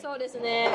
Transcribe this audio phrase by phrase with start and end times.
[0.00, 0.70] そうですね。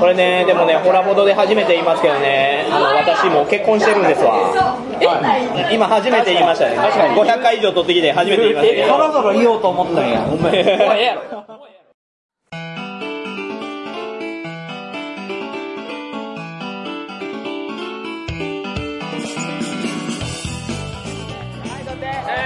[0.00, 4.32] これね、でもね、ホラボドで初めて言いますけどね、あの、私もう結婚してるんですわ。
[4.32, 6.76] はい今初めて言いましたね。
[6.76, 8.88] 確かに500回以上取ってきて初めて言いましたけど。
[8.88, 10.20] そろそろ言おうと思ったんや。
[10.24, 10.58] お前、もうえ
[10.98, 11.22] えやろ。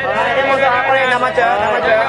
[0.07, 2.04] はい、でもさ、これ生中、生中。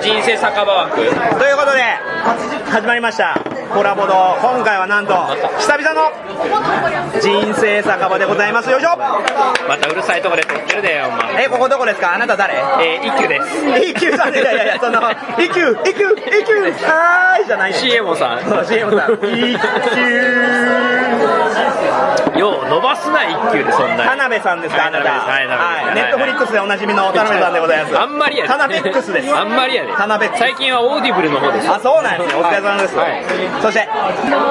[0.00, 1.82] 人生酒場枠ということで、
[2.70, 3.38] 始まりました。
[3.74, 4.14] コラボド。
[4.40, 5.12] 今回はなんと、
[5.70, 6.10] 久々の
[7.20, 8.68] 人生酒場でございます。
[8.72, 11.44] よいしょまたうるさいとこで撮ってるでよ、お前。
[11.44, 12.12] え、ここどこですか？
[12.12, 12.54] あなた誰？
[12.54, 13.46] えー、一休です。
[13.78, 15.00] 一休さんで、いやいやいや、 その、
[15.38, 18.40] 一休、一休、一休、はーいじゃないね CM さん。
[18.40, 19.12] そう CM さん。
[19.14, 19.56] 一
[19.94, 20.00] 休。
[22.38, 24.20] よう伸ばすな、一休でそんな田に。
[24.22, 25.10] 辺さんですか、あなた。
[25.10, 25.40] は
[25.92, 25.94] い。
[25.94, 27.98] ネットフリックスでおなじみの田辺さんでございます。
[28.00, 28.48] あんまりやで。
[28.48, 29.36] 田辺です。
[29.36, 29.92] あんまりやで。
[29.92, 31.70] 田辺最近はオーディブルの方です。
[31.70, 32.40] あ、そうなんですね。
[32.40, 32.96] お疲れ様です。
[32.96, 33.22] はい
[33.60, 33.86] そして、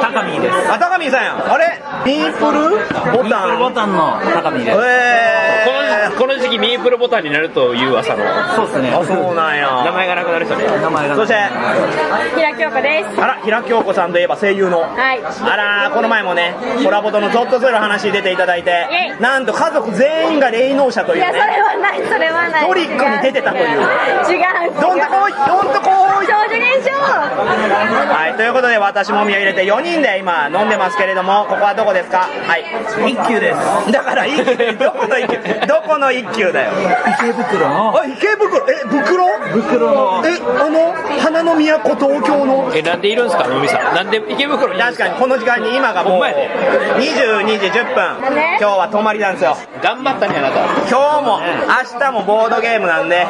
[0.01, 0.71] 高見です。
[0.71, 1.53] あ、高見さんや。
[1.53, 1.81] あれ？
[2.05, 2.77] ミープル
[3.11, 3.59] ボタン。
[3.59, 4.77] ボタンの高見です。
[4.81, 8.23] えこのこの時期ミープルボタンになるという噂の
[8.55, 8.89] そうですね。
[8.89, 9.83] あ、そうなんや。
[9.85, 10.65] 名前がなくなる人ね。
[10.65, 11.15] 名前が。
[11.15, 11.35] そして、
[12.35, 13.21] 平京子です。
[13.21, 14.81] あら、平京子さんといえば声優の。
[14.81, 15.21] はい。
[15.23, 22.67] あらー、この前もね、コラボとのゾッとする話に出ていただいてイェ、イなんと家族全員が霊能者といういや、それね、はない、それはない。
[22.67, 23.77] トリックに出てたという違う。
[23.77, 24.81] 違う。
[24.81, 26.08] どんとこい、どんとこい。
[26.25, 32.27] 少女現象はい、ということで私もみを入れて4人で今飲んでますけれども、ここはどこですか？
[32.47, 32.63] はい。
[33.11, 33.91] 一休です。
[33.91, 36.71] だから一休、どこの一休、どこの一休だよ？
[37.19, 39.27] 池袋のあ、池袋、え、袋？
[39.49, 42.71] 袋のえ、あの、花の都東京の？
[42.75, 43.95] え、なんでいるんすか、のみさん。
[43.95, 45.05] なんで池袋にいるんすか？
[45.05, 46.49] 確かにこの時間に今がもうほんまやで
[46.99, 50.65] 22時10分ね今日は泊まりなんですよ頑張ったね、あなた。
[50.89, 53.25] 今日も明日もボードゲームなんで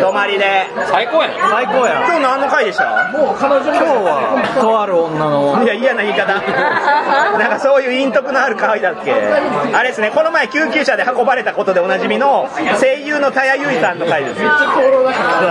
[0.00, 1.50] 泊まりで最高やん。
[1.50, 2.00] 最高や。
[2.10, 3.10] 今日何の回でした？
[3.14, 6.26] 今日は、とある女のいや嫌な言い方。
[7.38, 9.14] なんかそういう陰徳のある回だっけ？
[9.14, 12.48] あれですねこの前救急車で運ばれたことでおなじみの
[12.80, 14.40] 声優の田谷由衣さんの回です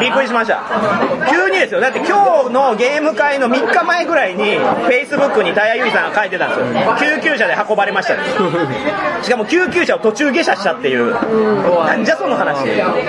[0.02, 0.60] びっくりしました。
[1.32, 1.80] 急にですよ。
[1.80, 6.96] だって今日のゲーム会の3日前ぐらいに Facebook に田谷由衣さんが書いてたんですよ。
[7.00, 8.20] 救急車で運ばれましたね。
[9.22, 11.14] しかも救急車を途中下車したっていう。
[11.86, 12.66] なんじゃその話。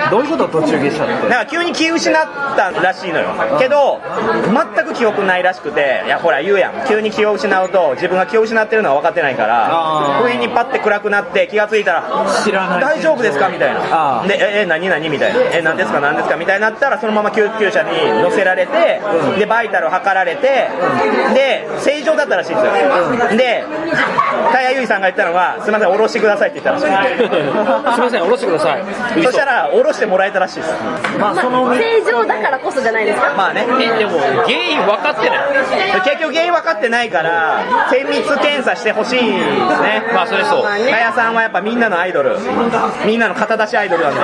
[0.09, 0.47] どういうこと？
[0.47, 1.13] 途中下車って。
[1.29, 3.27] だから急に気失ったらしいのよ
[3.59, 3.99] けど
[4.75, 6.87] 全く記憶ないらしくていやほら言うやん。
[6.87, 12.81] 急に気を失うと自分が気を失ってるのは分かってないから不意にパッて暗くなって気がついたら知らない。
[12.81, 13.49] 大丈夫ですか？
[13.49, 14.23] みたいな。
[14.27, 15.09] でええ何何？
[15.09, 15.39] みたいな。
[15.53, 15.99] え何ですか？
[15.99, 16.35] 何ですか？
[16.37, 17.91] みたいになったらそのまま救急車に
[18.21, 19.01] 乗せられて
[19.37, 20.69] でバイタル測られて
[21.33, 23.37] で正常だったらしいんですよ。
[23.37, 23.63] で
[24.51, 26.85] 田谷由衣さんが言ったのはすいません降ろしてくださいって言ったらしい。
[27.93, 28.83] すいません、下ろしてください。
[29.23, 30.73] そしたら降ろしてもらえたらしいです。
[31.19, 33.30] まあ、その、正常だからこそじゃないですか？
[33.37, 36.01] まあねえ、でも、原因分かってない。
[36.03, 40.63] 結局原因分かってないから精密検査してほしいですねまあ、それそう。
[40.63, 42.37] まあねかやさんはやっぱみんなのアイドル
[43.05, 44.19] みんなの肩出しアイドルなんで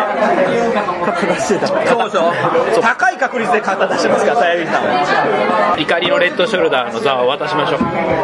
[1.05, 1.67] 肩出してた。
[1.67, 7.79] そうそう高い確率で肩出してますからさゆりさんは怒りのレッドショルダーの座を渡しましょう。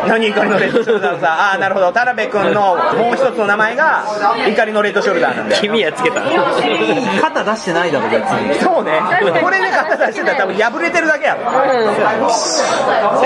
[0.07, 1.33] 何怒りのレッドショルダーさ？
[1.33, 4.05] ああなるほど田辺君のもう一つの名前が
[4.47, 6.21] 怒りのレッドショルダーなんで君やつけた。
[7.21, 8.55] 肩出してないだろ、別に。
[8.55, 8.93] そうね
[9.41, 11.41] これで肩出してたら多分破れてるだけやろ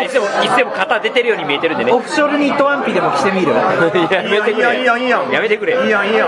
[0.03, 1.91] いつでも、いつでも肩出てるように見えてるんでね。
[1.93, 3.63] オフショルニットワンピでも着てみるや
[4.23, 4.55] めてくれ。
[4.55, 5.81] いいよいいよいいよやめてくれ。
[5.83, 6.27] いいよいいよ。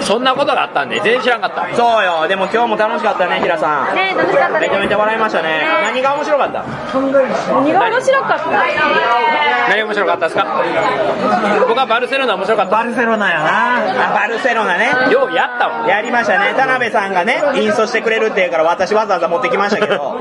[0.00, 1.76] そんなことがあったんで、全然知らんかった。
[1.76, 4.60] そうよでも今日も楽しかったね平さんね楽しかった。
[4.60, 6.64] めちゃめちゃ笑いましたね何が面白かった？
[6.92, 8.48] 何が面白かった？
[9.68, 10.46] 何面白かったですか？
[11.68, 12.72] 僕はバルセロナ面白かった。
[12.72, 14.10] バルセロナやな。
[14.10, 15.88] あバルセロナねようやったわ。
[15.88, 20.18] やりましたね田辺さんがねインストしてくれるって言うから私わざわざ持ってきましたけど、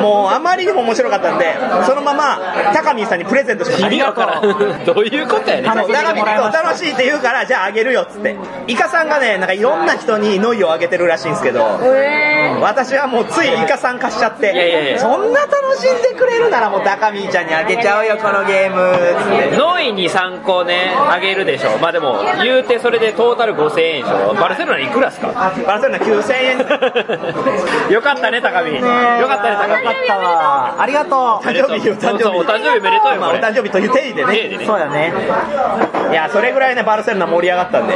[0.00, 1.54] もうあまりにも面白かったんで
[1.86, 2.38] そのまま
[2.72, 4.40] 高見さんにプレゼントしました意味わから。
[4.40, 4.42] ん。
[4.84, 5.78] どういうことやねん。
[5.78, 8.36] もう高見そう楽しいって言うからじゃああげるよっつって。
[8.66, 11.80] イカさんがねなんかいろんな人にノイをあげてるらしいんですけど。
[11.82, 21.78] え私はもうついイカさん貸しちゃってそんな楽しんでくれるならもう高見ちゃんにあげちゃうよこのゲームノイに参考ね、あげるでしょ。
[21.78, 24.34] まあでも、言うてそれでトータル5000円でしょ。
[24.34, 25.28] バルセロナいくらっすか？
[25.66, 26.58] バルセロナ9000円
[27.92, 28.74] よかったね、高見。
[28.76, 28.88] よか
[29.36, 29.84] ったね、高見。
[29.84, 30.74] よかったわ。
[30.78, 31.46] ありがとう。
[31.46, 33.34] 誕生日よ誕生日お誕生日おめでとうよ、まあ、お。
[33.34, 35.12] 誕生日という定義でねねそうやね。
[36.12, 37.94] いや、それぐらいね、バルセロナ盛り上がったんで。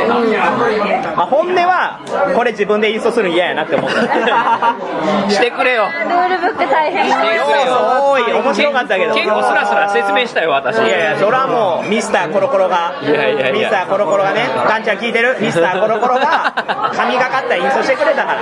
[1.16, 2.00] まあ、本音は、
[2.34, 3.96] これ自分でインストするの嫌やなって思った。
[5.30, 9.14] してくれよルールブック大変してくれよ要素多い、面白かったけど。
[9.14, 15.36] 結構スラスラ説明したよ私いやいや、それはもう、ミスターコロコロが、いやいやいやミスターコロコロがね、ガンちゃん聞いてる？
[15.40, 16.52] ミスターコロコロが、
[16.94, 18.40] 神がかったインストしてくれたから。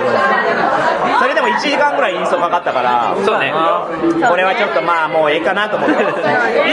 [1.19, 3.53] それでも1時間ぐらいインストかかったから、そうね
[4.27, 5.95] これはちょっとまあもうええかなと思って。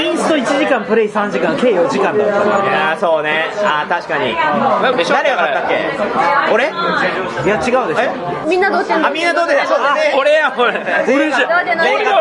[0.02, 2.91] インスト1時間、プレイ3時間、計4時間だったから。
[2.96, 3.46] そうね。
[3.64, 4.34] あー確かに。
[4.34, 6.52] 誰が勝ったっけ？
[6.52, 6.64] 俺？
[6.64, 8.00] いや、違うでしょ。
[8.02, 8.10] え？
[8.48, 9.08] みんなどうしてんの？
[9.08, 10.14] あ、みんなどうでしたそうだね。
[10.18, 10.72] 俺や俺
[11.06, 12.12] 全員どうで俺俺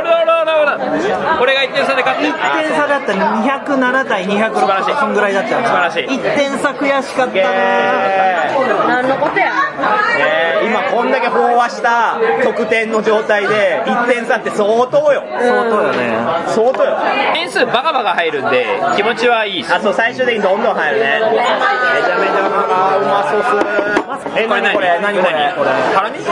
[1.42, 4.96] 俺が1点差で勝って1点差だった207対206素晴らしい。
[4.96, 6.04] そんぐらいだった素晴らしい。
[6.06, 7.42] 1点差悔しかったな。
[7.44, 8.50] え。
[8.56, 9.52] ー何のことや？
[10.20, 15.24] えー今こんだけ飽和した得点の状態で1点差って相当よ。
[15.40, 16.14] 相当よね。
[16.48, 16.98] 相当よ。
[17.34, 18.66] 点数バカバカ入るんで
[18.96, 21.20] 気持ちはいいあそう最終的にどんどん入るね。
[21.22, 22.52] めちゃめちゃう
[23.06, 23.50] まそうっす。
[24.36, 25.18] え何これ何？
[25.20, 25.54] これ？
[25.58, 25.70] これ。
[25.94, 26.20] ハラミ？
[26.24, 26.30] あ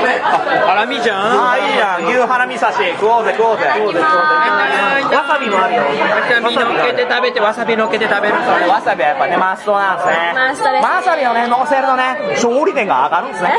[0.68, 1.19] ハラミじゃん。
[1.19, 2.06] あーいいじゃん。
[2.06, 2.77] 牛ハラミ刺し。
[3.00, 3.68] 食おうぜ食おうぜ。
[3.75, 5.83] 食おうぜわさびもあるよ。
[5.83, 8.36] わさび乗っけて食べてわさび乗っけて食べる。
[8.69, 10.33] わさびはやっぱねマストなんですね。
[10.36, 11.48] マストですわさびをね。
[11.48, 12.15] 乗せるとね。
[12.39, 13.50] 勝利点が上がるんですね。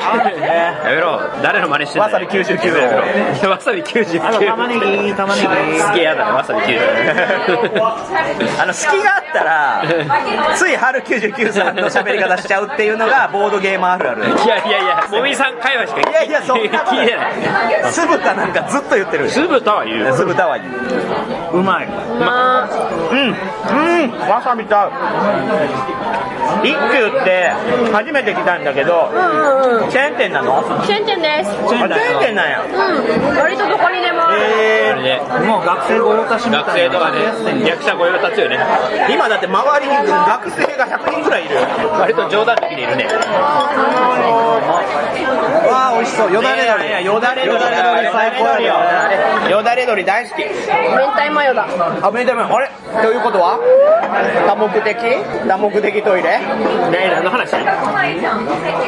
[0.41, 1.21] ねやめろ。
[1.43, 3.05] 誰の真似してわさび99やめろ
[3.37, 5.49] いやわさび99あと玉ねぎ玉ねぎ。
[5.81, 6.81] すげえやだなわさび99
[8.61, 9.83] あの隙があったら
[10.57, 14.25] つい春99さんの喋り方しちゃうっていうのがボードゲームあるある。
[14.25, 17.07] いやいやいやもみさん会話しかいやいやそんなこと聞い。
[17.07, 19.31] てない酢豚なんかずっと言ってる。
[19.31, 20.13] 酢豚は言う。
[20.15, 21.59] 酢豚は言う。
[21.59, 21.87] うまい。
[21.87, 22.65] ま。
[22.65, 22.69] あ
[23.11, 23.29] うん。
[23.29, 24.29] うん。
[24.29, 24.77] わさびと。
[24.77, 24.93] 合う
[26.65, 27.53] 一休って
[27.93, 29.91] 初めて来たんだけどうんうんうん。
[29.91, 30.59] チェーン店なの？
[30.59, 31.51] あチェーン店です。
[31.69, 31.89] チェーン
[32.21, 32.65] 店なんや。
[32.65, 33.37] うん。
[33.37, 36.67] 割とどこにでもえあれねもう学生御用達みたいな。
[36.67, 38.59] 学生とかね役者御用達よね。
[38.59, 41.57] ー、今だって周りに学生が100人くらいいる。
[41.93, 43.05] 割と冗談的にいるね。
[45.69, 46.33] わあ美味しそう。
[46.33, 47.05] よだれ鶏。
[47.05, 48.11] よだれ鶏。
[48.11, 48.61] 最高や
[49.45, 50.43] よよだれ鶏大好き。
[50.43, 50.49] 明
[51.13, 51.69] 太マヨだ。
[52.01, 52.71] あめでもあれ？
[53.03, 53.61] ということは？
[54.49, 54.97] 多目的？
[55.47, 56.41] 多目的トイレ？
[56.41, 57.57] ね何の話？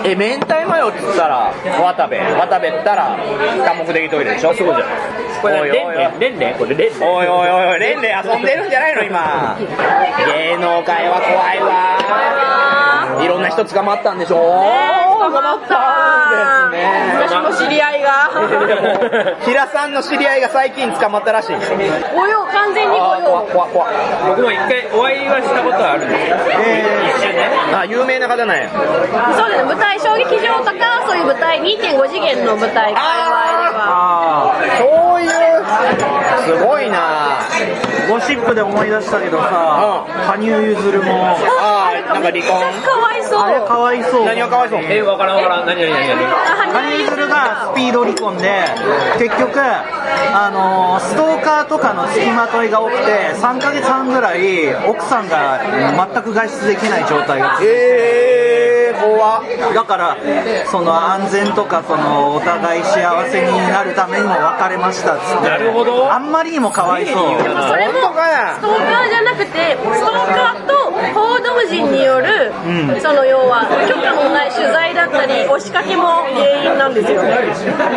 [0.03, 1.53] え明太マヨっつったら？
[1.79, 2.17] 渡部。
[2.17, 3.19] 渡部ったら
[3.67, 4.55] 多目的トイレでしょ？
[4.55, 4.89] すごいじゃん。
[5.43, 5.79] これおいおい。
[5.79, 7.11] おいレンレンレンこれレンレン。
[7.11, 9.59] おいおいおいおいレンレン遊んでるんじゃないの今
[10.27, 13.23] 芸能界は怖いわ。
[13.25, 15.02] いろんな人捕まったんでしょ？
[15.31, 16.69] 捕まった。
[16.69, 17.29] んですね。
[17.29, 18.31] 私も知り合いが。
[19.45, 21.57] 平さんの知り合いが最近捕まったらしい。
[22.15, 23.87] 御用完全に御あー怖用怖怖
[24.29, 26.37] 僕も一回お会いはしたことあるんですよ。
[27.17, 27.51] 一瞬ね。
[27.75, 28.69] あ有名な方なんや。
[29.37, 29.65] そうですね。
[29.65, 30.73] 舞台小劇場とか
[31.07, 33.83] そういう舞台2.5次元の舞台界隈では。
[33.85, 35.33] あそういう。
[36.45, 37.39] すごいな。
[38.09, 41.37] ーゴシップで思い出したけどさ羽生結弦も。
[41.61, 42.83] あーなんか離婚？
[42.83, 44.25] かわいそうあれかわいそう。
[44.27, 44.81] 何がかわいそう？
[44.83, 45.67] えわからんわからん。
[45.67, 46.25] 何何何何
[46.73, 48.65] 羽生結弦がスピード離婚で
[49.19, 55.61] 結局あのーストーカーとかの付きまといが多くて3ヶ月半ぐらい奥さんが
[56.13, 57.73] 全く外出できない状態が続いて。
[57.73, 59.43] えー、怖っ
[59.75, 60.17] だから
[60.71, 65.49] その安全とかそのお互い幸せになるためにも別れましたっつって。
[65.49, 66.13] なるほど。
[66.13, 67.15] あんまりにもかわいそう。
[67.15, 72.53] それもストーカーじゃなくてストーカーと報道陣による、
[73.01, 77.23] その要は許可のない取材だったり押しかけも原因なんですよ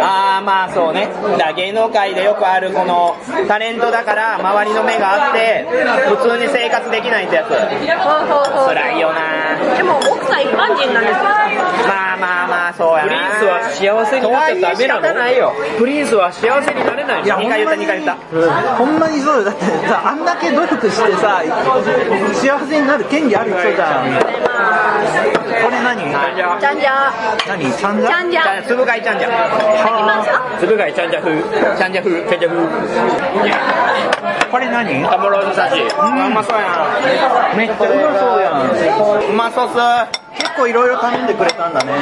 [0.02, 1.10] ああまあそうね。
[1.38, 3.16] だ芸能界でよくあるこの
[3.48, 5.66] タレントだから周りの目があって
[6.10, 7.50] 普通に生活できないってやつ。
[7.50, 9.76] 辛いよな。
[9.78, 11.24] でも奥さん一般人なんですよ。
[11.24, 13.10] まあまあまあそうやな。
[13.10, 15.78] プリンスは幸せになっちゃダメなとはいえ仕方ないよの？
[15.78, 17.26] プリンスは幸せになれないの？
[17.26, 18.18] いや二回言った二回言った。
[18.78, 21.44] ほんまにそうよだってさあんだけ努力してさ
[22.34, 24.06] 幸せになる権利ある人じゃん。
[25.64, 26.02] これ何？
[26.02, 27.12] ちゃんじゃ
[27.48, 27.72] 何？
[27.72, 29.30] ちゃんじゃちゃんじゃつぶ貝ちゃんじゃ
[30.60, 31.42] つぶ貝ちゃんじゃ風。
[31.42, 32.62] ちゃんじゃ風ちゃんじゃ風。
[34.52, 35.04] これ何？
[35.04, 35.98] タモローズ刺しう
[36.34, 38.54] まそうやめっちゃうまそうやん。
[38.54, 38.70] な
[39.28, 39.78] うまそうっす。
[39.78, 41.94] は結構いろいろ頼んでくれたんだね。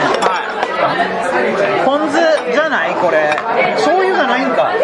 [1.86, 2.18] ポン酢
[2.52, 2.96] じゃない？
[2.96, 3.36] これ。
[3.76, 4.74] 醤油じゃないんか。
[4.76, 4.78] い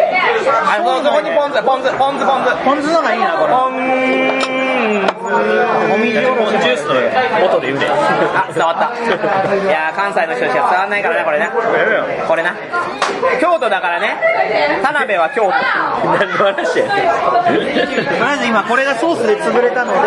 [0.48, 2.64] あそそこにポン酢ポン酢ポン酢ポン酢。
[2.64, 3.52] ポン酢のがいいなこれ。
[3.52, 6.94] ポンお水おろしジュースの
[7.46, 8.90] 音で言うねあ伝わった。
[9.54, 11.50] いやー関西の人しか伝わんないからねこれね
[12.26, 12.54] これな。
[13.40, 14.16] 京都だからね。
[14.82, 15.50] 田辺は京都。
[15.50, 16.86] 何の話や。
[16.86, 17.08] ね
[17.44, 17.60] とり
[18.22, 19.98] あえず今これがソースで潰れたので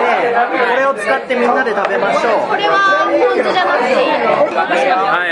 [0.69, 2.49] これを使ってみんなで食べましょう。
[2.49, 5.29] これはポン酢じゃなくていいのはいはい。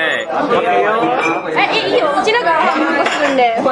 [1.58, 2.08] えいいよ。
[2.20, 3.58] うちらが半分こするんで。
[3.58, 3.70] 食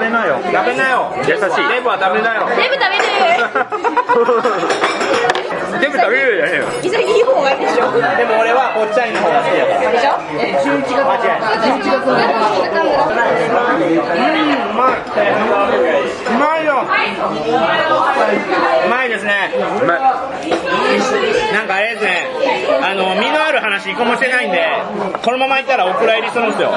[0.00, 0.36] べなよ。
[0.44, 1.12] 食べなよ。
[1.18, 1.34] 優しい。
[1.36, 2.48] レバー食べなよ。
[2.56, 3.04] 全部食べる
[5.80, 6.64] 全部食べれるじゃねえよ。
[6.82, 7.92] 潔い方がいいでしょ。
[7.92, 9.90] でも俺はぽっちゃりの方が好きだから。
[9.92, 10.16] でしょ？
[10.26, 11.56] 間違いない
[13.86, 14.98] うんうまい
[16.26, 16.84] うまいよ。
[18.86, 19.50] うまいですね。
[21.52, 22.28] なんかあれですね。
[22.82, 23.14] あの
[23.76, 24.64] 話一個もしてないんで
[25.22, 26.72] このままいったらお蔵入りするんですよ。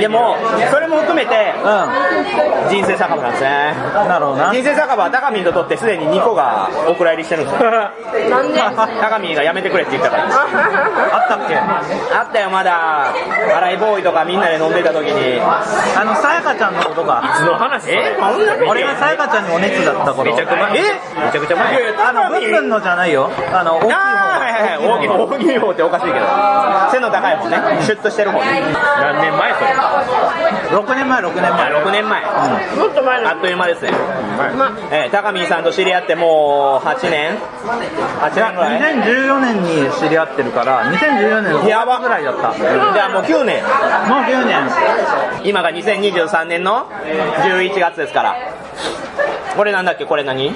[0.00, 0.36] でも
[0.70, 3.72] それも含めてう人生酒場なんですね。
[3.72, 4.08] ん。
[4.08, 4.52] なるほどな。
[4.52, 7.70] 人生酒場は高見ととってすでに2個がお蔵入りしてるんですよ。
[8.30, 8.60] なんで？
[9.00, 10.24] 高見がやめてくれって言ったから。
[10.24, 10.26] あ
[11.24, 11.56] ったっけ？
[11.56, 13.12] あったよまだ。
[13.56, 15.40] 新井ボーイとかみんなで飲んでた時に。
[15.40, 17.22] あの、さやかちゃんのことが。
[17.38, 17.90] その話？
[17.90, 18.16] え？
[18.68, 20.24] 俺がさやかちゃんにお熱だった頃。
[20.30, 20.82] めちゃくちゃ前え？
[21.26, 23.30] めちゃくちゃ前あの、のじゃないよ。
[23.52, 23.96] あの、大きい方。
[23.96, 24.88] あーはいはいはい。
[24.88, 26.26] 大きい大きい方っておかしいけど。
[26.90, 27.82] 背の高い方ね。
[27.82, 28.62] シュッとしてる方ね。
[29.00, 29.66] 何年前それ
[30.78, 31.72] ？6年前、6年前。
[31.72, 32.22] 6年前。
[32.76, 33.92] もっと前のあっという間ですね。
[34.56, 37.36] まえー高見さんと知り合ってもう8年
[38.20, 42.48] ？8いや、年ぐらい？2014年に知り合ってるから、2014年の5やば月ぐらいだった。
[42.48, 44.56] もうじゃあもう9年9年。
[45.44, 46.86] 今が2023年の
[47.44, 48.36] 11月ですから
[49.56, 50.04] これなんだっけ？
[50.04, 50.54] これ何？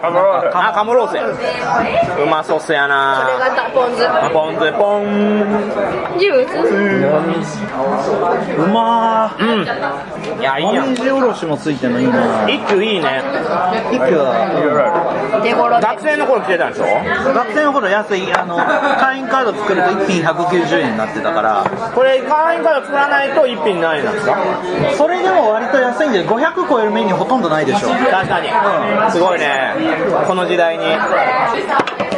[0.00, 4.06] あカムロースやうまそうっすやこれながタポン酢。
[4.08, 6.18] あポン酢ポン。
[6.18, 6.48] ジュー
[7.44, 7.54] ス。
[8.60, 9.28] うま。
[9.38, 9.54] ー。
[9.54, 10.40] うん。
[10.40, 10.96] いやいいやん。
[11.16, 13.22] おろしもついてるのいいな一休いいね。
[13.92, 16.84] 一挙は、学生の頃来てたんでしょ？
[17.34, 21.64] 学生の頃安い、あの、会員カード作ると1品190円になってたから、
[21.94, 24.36] これ会員カード作らないと一品何円なんですか？
[24.96, 27.88] それでも割と安いんで、500超えるメニューほとんどないでしょ。
[27.88, 28.48] 確かに。
[29.12, 29.74] すごいね。
[30.26, 30.84] この時代に。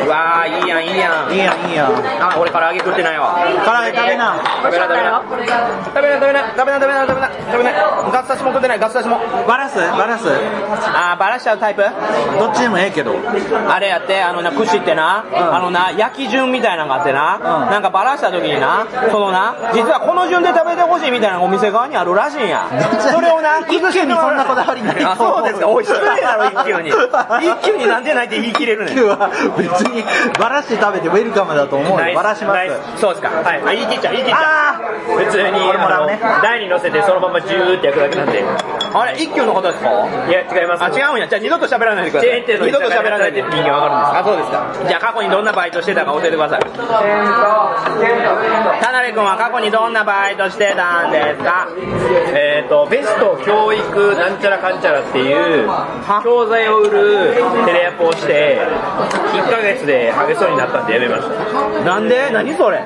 [0.02, 1.31] うわーいいやんいいやん。
[1.31, 1.93] いいやん、いいやん。
[2.23, 3.37] あ俺唐揚げ食ってないわ。
[3.67, 4.40] 唐揚げ食べな。
[4.62, 5.21] 食べな食べな。
[5.21, 6.81] 食べな食べな食べな。
[6.81, 7.31] 食べな食べな。
[7.52, 7.73] 食べな
[8.11, 9.19] ガス差しも食ってないガス差しも。
[9.47, 9.76] バラす？
[9.76, 10.26] バラす？
[10.31, 11.83] あーバラしちゃうタイプ？
[12.38, 13.14] どっちでもええけど。
[13.69, 17.43] あれやってあのな串ってな、あのな焼き順みたいなのがあってな、うん。
[17.71, 22.71] なんかバラした時になそのな実はこの順で食べてほしいみたいなお店側にあるらしいんや。
[23.12, 25.69] それをな一休にそんなこだわりないあそうですか。
[25.69, 26.90] おい失礼だろ一休に。
[27.40, 28.99] 一休になんでないって言い切れるねん。
[28.99, 30.04] 今日は別に
[30.38, 32.14] バラして食べてウェルカムだと思うよ。
[32.14, 33.00] バラします。
[33.00, 33.28] そうですか。
[33.28, 33.61] はい。
[33.66, 34.42] あ言い切っちゃう言い切っちゃう。
[34.45, 34.80] あ
[35.25, 38.45] 普通にこれもらうねあの台に乗せてそのままジューって焼くだけなんで。
[38.92, 39.88] あれ一休の方ですか？
[40.28, 40.83] いや違います。
[40.85, 41.28] あ違うんや。
[41.28, 42.30] じゃあ二度と喋らないでください。
[42.30, 43.42] チェーン店の二度と喋らないで。
[43.42, 44.07] 人間わかるんで。
[44.07, 44.64] すあそうですか。
[44.88, 46.61] じゃあ過去にどんなバイトしてたか教えてください。
[48.80, 51.69] 田辺君は過去にどんなバイトしてたんですか？
[52.35, 55.68] えっ、とベスト教育なんちゃらかんちゃらっていう
[56.23, 57.35] 教材を売る
[57.66, 58.61] テレアポをして
[59.32, 60.94] 1ヶ月でハゲそうになったんで？
[60.94, 62.82] やめましたなんで何それ？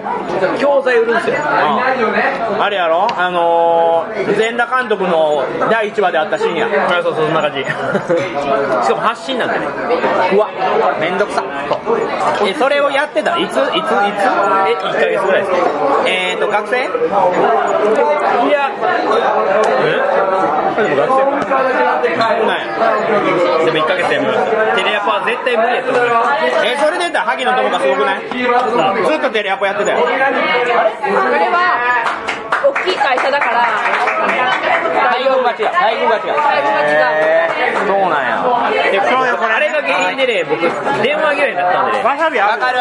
[0.58, 1.36] 教材売るんですよ。
[1.38, 3.06] あれやろ？
[3.16, 7.60] あのー、全裸監督の第1話であったシーンやあそうそうそんな感じ。
[7.64, 9.66] しかも発信なんでね。
[10.34, 10.48] うわ。
[11.00, 11.42] めんどくさ。
[12.46, 13.36] えそれをやってた？
[13.38, 13.52] いつ？
[13.52, 13.58] いつ？
[13.58, 13.74] いつ？
[13.74, 15.56] え1ヶ月ぐらいですか
[16.06, 16.76] えーと学生？
[16.78, 18.70] いや。
[20.76, 20.84] え？
[20.84, 21.14] でも学生。
[21.24, 26.08] そうなんやでも1ヶ月でやめましたテレアポは絶対無理やと思い
[26.64, 30.02] えそれで言ったら萩野友果すごくない、ずっとテレアポやってたよ。
[30.02, 31.93] これは
[32.84, 38.44] 大きい会社だから大軍勝ちや大軍勝ちや大軍勝ちだへーそうなんや。
[38.92, 40.60] であれが原因でね僕
[41.02, 42.04] 電話嫌いになったんでね。
[42.04, 42.78] わさびわかる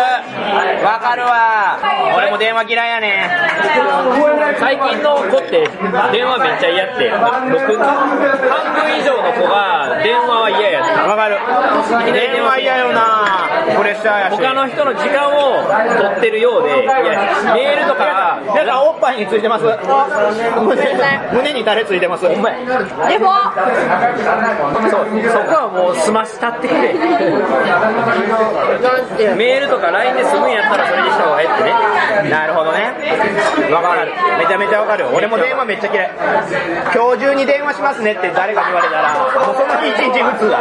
[0.84, 1.00] わ。
[1.00, 1.24] かる。
[1.24, 1.80] わ
[2.18, 3.30] 俺も電話嫌いやね
[4.60, 5.70] 最近の子って
[6.12, 7.10] 電話めっちゃ嫌って。
[7.10, 8.10] 僕半
[8.76, 11.00] 分以上の子が電話は嫌やって。
[11.08, 11.40] わかる。
[12.12, 19.66] 電話嫌よなプレッシャーやし他の人の時間を取ってるようで嫌ですメールとかなんかおっぱいについてます？
[19.66, 19.80] 胸
[21.32, 22.28] 胸にタレついてます？
[22.28, 22.52] でもそ
[25.02, 26.68] うそこはもう済ましたって。
[26.68, 27.00] くれな
[29.02, 32.30] んてメールとか LINE で済むんやったらそれにした方がええってね。
[32.30, 32.94] なるほどね。
[33.72, 34.12] わかる。
[34.40, 35.12] めちゃめちゃわかるよ。
[35.14, 36.12] 俺も電話めっちゃ嫌い。
[36.94, 39.14] 今日中に電話しますねって誰かに言われたら
[39.46, 40.60] もうその日一日普通だ。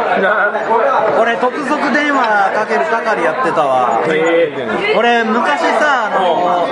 [1.19, 4.01] 俺、特属電話かける係やってたわ。
[4.97, 6.67] 俺、昔さ、あの、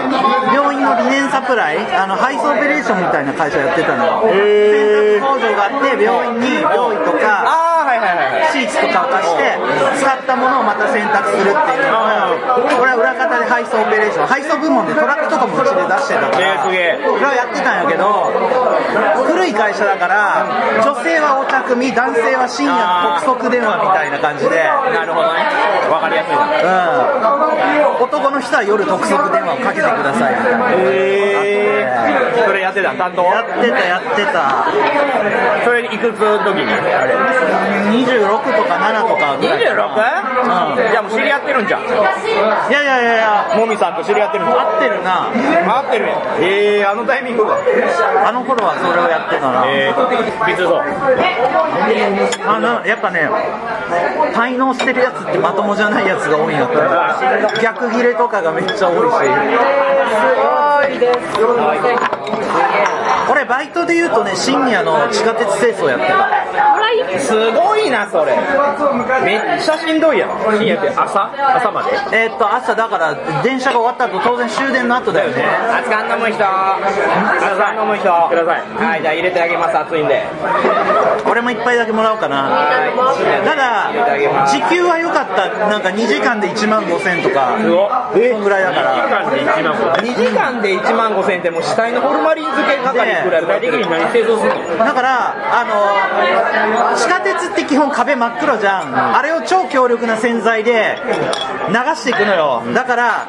[0.53, 4.21] 病院の理念サプライ、あの、配送オペレーションみたいな会社やってたの。
[4.21, 8.51] 洗濯工場があって、病院に用意とか、ああはいはいはいはい。
[8.51, 9.57] シーツとかを貸して、
[9.97, 18.27] 使ったものをまた洗濯するっていうのを、俺は裏方で配送オペレーション、配送部門でトラックとかもうちで出してたから、それはやってたんやけど、
[19.23, 20.45] 古い会社だから、
[20.83, 25.39] 女性はお茶組、男性は深夜の特速電話みたいな感じで、なるほどね。
[25.87, 26.43] わかりやすいな。
[27.99, 30.71] うん、男の人は夜特速電話をかけてくださいみたいな。
[30.71, 30.75] へ
[31.87, 33.23] えそれややってた担当？
[33.23, 34.65] やってたやってた。
[35.65, 36.71] それいくつの時に？
[36.71, 37.13] あれ。
[37.91, 38.21] 26
[38.55, 40.91] とか7とかぐらい 26?
[40.91, 41.81] いやもう知り合ってるんじゃん。
[41.83, 41.85] い
[42.71, 45.29] やいやいやいやもみさんと知り合ってるんじゃん合ってるな。
[45.77, 46.05] 合ってる
[46.41, 47.57] ええー、あのタイミングが
[48.25, 53.29] あの頃はそれをやってたな、えー、ビツそうあなやっぱね
[54.33, 59.13] 滞納してるやつってまともじゃないやつが多いんやった逆ギレとかがめっちゃ多いし
[63.31, 66.29] 俺バイトで言うとね深夜の地下鉄清掃やってた。
[67.19, 68.35] すごいなそれ。
[69.23, 70.29] めっちゃしんどいやん。
[70.57, 71.31] 深夜って朝？
[71.55, 71.89] 朝まで？
[72.11, 75.43] えーっと朝だから電車が終わった後当然終電の後だよね。
[75.71, 76.43] 熱燗飲む人。
[76.43, 78.29] 熱燗飲む人。
[78.29, 78.61] ください。
[78.75, 80.25] はいじゃあ入れてあげます熱いんで。
[81.25, 82.67] 俺も一杯だけもらおうかな。
[83.45, 83.91] ただ
[84.47, 85.47] 時給は良かった。
[85.69, 87.57] なんか2時間で1万5000とか。
[87.61, 88.95] すごそんぐらいだから。
[89.31, 95.65] 2時間で1万5000円ってもう死体のホルマリン漬け係いくらやったら的に何製造するのだからあ
[96.91, 100.97] の地下鉄って基本壁真っ黒じゃん、あれを超強力な洗剤で
[101.69, 102.63] 流していくのよ。
[102.73, 103.27] だから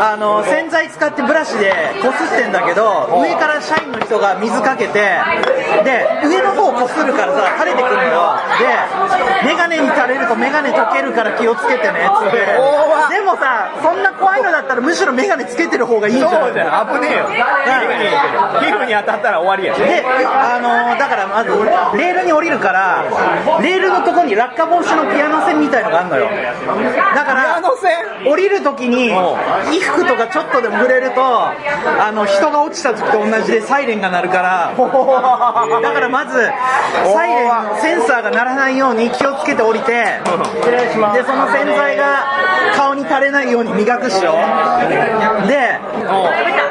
[0.00, 1.72] あの洗剤使ってブラシで
[2.02, 5.18] こすってんだけど上から社員の人が水かけて
[5.84, 8.38] で上の方こするからさ垂れてくるのよ。
[8.58, 12.38] でメガネに垂れるとメガネ溶けるから気をつけてねっつって。
[13.12, 17.26] でもさそんな怖いのだったらむしろメガネつけてる方がいいじゃんそうじゃん危ねえよ。
[17.28, 21.50] 皮膚に当たったら終わりやで、あのーだからまず、
[21.96, 23.04] レールに降りるから、
[23.60, 26.28] レールのとこに落下防止のピアノ線みたいのがあるのよ。
[27.14, 27.62] だから、
[28.26, 36.50] 降りるときに、衣服とかちょっとでも触れると、あの、人が落ちた時と同じでサイレンが鳴るから、だからまず、
[37.12, 37.50] サイレン、
[37.80, 42.24] センサーが鳴らないように気をつけて降りて、で、その洗剤が
[42.76, 44.32] 顔に垂れないように磨くっしょ。
[45.46, 45.80] で、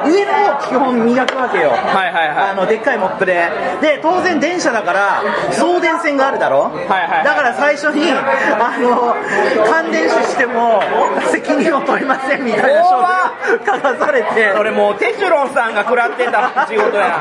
[0.05, 1.69] 上の方基本磨くわけよ。
[1.71, 3.49] はいはいはいあのでっかいモップで。
[3.81, 7.23] で当然電車だから送電線があるだろ、はいはい。
[7.23, 9.15] だから最初にあの
[9.69, 10.81] 感電死しても
[11.31, 14.53] 責任を取りませんみたいな書類書かされて。
[14.55, 17.19] それもうテチュロンさんが食らってた仕事や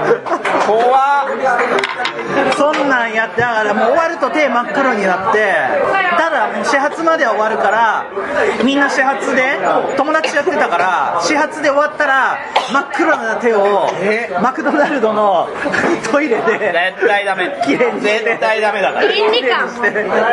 [0.67, 1.31] 怖っ。
[2.57, 5.53] そんなんやってだからもう終わると手真っ黒になって
[6.17, 8.07] ただもう始発までは終わるから
[8.65, 9.59] みんな始発で
[9.97, 12.39] 友達やってたから始発で終わったら
[12.73, 13.89] 真っ黒な手を
[14.43, 15.49] マクドナルドの
[16.11, 16.59] トイレで。
[16.97, 17.51] 絶対ダメ。
[17.65, 19.69] 綺麗に絶対ダメだから倫理観。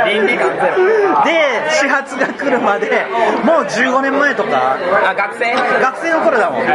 [0.06, 0.78] 倫理観ゼロ。
[1.23, 3.06] で始発が来るまで
[3.43, 4.78] もう15年前とか。
[5.06, 5.54] あ学生？
[5.54, 6.62] 学生の頃だもん。
[6.62, 6.67] うん。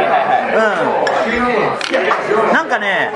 [2.53, 3.11] なんかね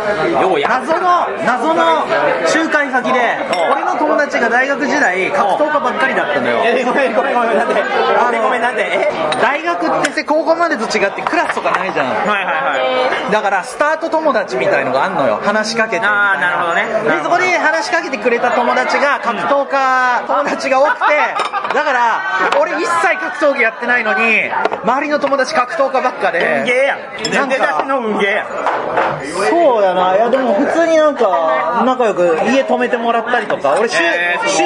[0.68, 3.38] 謎の謎の仲介先で
[3.72, 6.58] 俺の友達が大学時代格闘家ばっかりだったのよ。
[6.66, 8.84] えごめんごめんごめんなんでなんでごめんなんで？
[8.84, 9.10] え？
[9.42, 12.08] 大学ってせ高校までと違ってクラスとかないじゃん。
[12.08, 13.32] はいはいはい。
[13.32, 16.86] だからスタート友達みたいのがあんのよ話しかけてあーなるほどね。
[17.18, 21.16] でそこで話しかけてくれた友達が格闘家友達が多くて
[21.74, 22.22] だから
[22.60, 24.50] 俺一切格闘技やってないのに
[24.84, 27.34] 周りの友達格闘家ばっかで運ゲーやん。
[27.34, 28.48] なんか出だしの運ゲーやん。
[29.50, 30.16] そうやな。
[30.16, 34.64] いやでも普通になんか仲良く家泊めてもらったりとか俺週,、えー週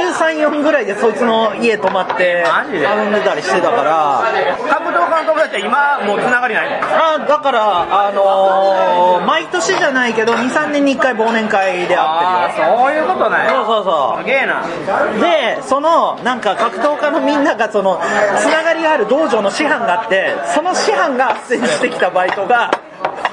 [0.48, 4.22] 34ぐらいでそいつの家泊まって遊んでたりしてたから。
[4.70, 6.78] 格闘家の友達は今もうつながりないの？
[6.82, 13.38] あだからあのー毎年じゃないけど23年に1回忘年会で会あってるそういうことね。
[13.50, 14.64] そうそうそすげえな。
[14.66, 18.00] うでそのなんか格闘家のみんながその
[18.40, 22.72] つながりがある道場の師範があってその師範が斡旋してきたバイトが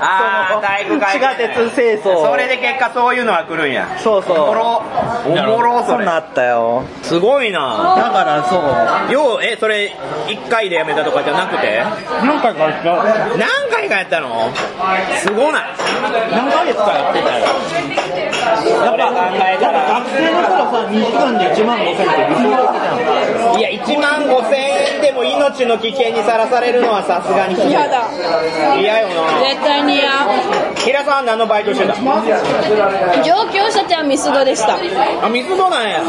[0.00, 2.30] ああ体育会地下鉄清掃。
[2.30, 3.98] それで結果そういうのが来るんや。
[3.98, 4.36] そうそう。
[4.38, 4.82] おもろ。
[5.26, 5.98] おもろそれ。
[5.98, 6.84] そんなったよ。
[7.02, 7.96] すごいな。
[7.96, 8.58] だからそ
[9.10, 9.12] う。
[9.12, 9.96] ようえそれ
[10.28, 11.82] 1回でやめたとかじゃなくて？
[12.22, 12.94] 何回かやった。
[13.36, 14.52] 何回かやったの？
[15.16, 15.64] すごない。
[16.30, 17.46] 何ヶ月かやってたよ。
[18.84, 19.78] やっぱ考えたら。
[19.88, 28.08] 学生の頃さ2時間で1万5000って理想的じゃんいや1万5000円でも命の危険にさらされるのはさすがに嫌だ。
[28.78, 29.14] 嫌よな
[29.58, 30.10] 絶対に嫌
[30.76, 31.94] 平さん何のバイトしてた？
[31.96, 32.02] 上
[33.52, 34.78] 京したてはミスドでした。
[35.24, 36.06] あミスドなんや、ミ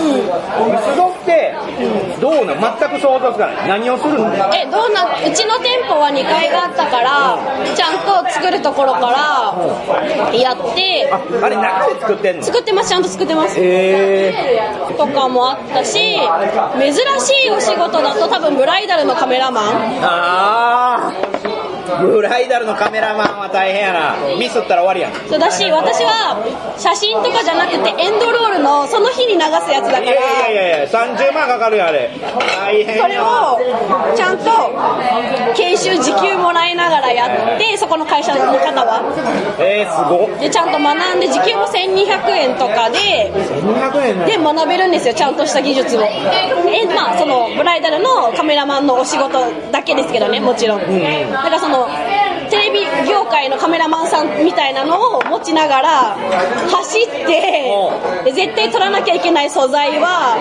[0.77, 1.55] スドって
[2.21, 2.61] どうなん？
[2.79, 3.67] 全く想像つかない。
[3.67, 4.29] 何をするの？
[4.53, 7.39] えどうなうちの店舗は2階があったから
[7.75, 9.57] ちゃんと作るところから
[10.33, 11.09] やって。
[11.11, 12.43] ああれ中で作ってんの？
[12.43, 12.89] 作ってます。
[12.89, 13.55] ちゃんと作ってます。
[13.59, 14.31] へ
[14.97, 19.65] とかもあったし珍しいお仕事だと多分ブライダルのカメラマン。
[20.03, 21.58] ああ
[22.01, 24.15] ブライダルのカメラマンは大変やな。
[24.37, 25.13] ミスったら終わりやん。
[25.27, 26.37] そうだし私は
[26.77, 30.03] 写真とかじゃなくてエンドロールのその日に流すやつだから。
[30.03, 32.09] いやいやいやいや30万かかるよあれ。
[32.57, 33.59] 大変それを
[34.15, 34.45] ちゃんと
[35.55, 39.01] 研修時給もらいながらやってそこの会社の方は。
[39.59, 40.39] えー、すごっ。
[40.39, 46.01] でちゃんと学んで時給も1200円とかで1200円で学べるんですよちゃんとした技術を。
[46.03, 49.39] えまあそのブライダルのカメラマンのお仕事
[49.71, 52.28] だけですけどねもちろん、だからそのテレ
[53.03, 56.15] ビ業界のカメラマンさんみたいなのを持ちながら
[56.71, 60.37] 走ってで絶対取らなきゃいけない素材は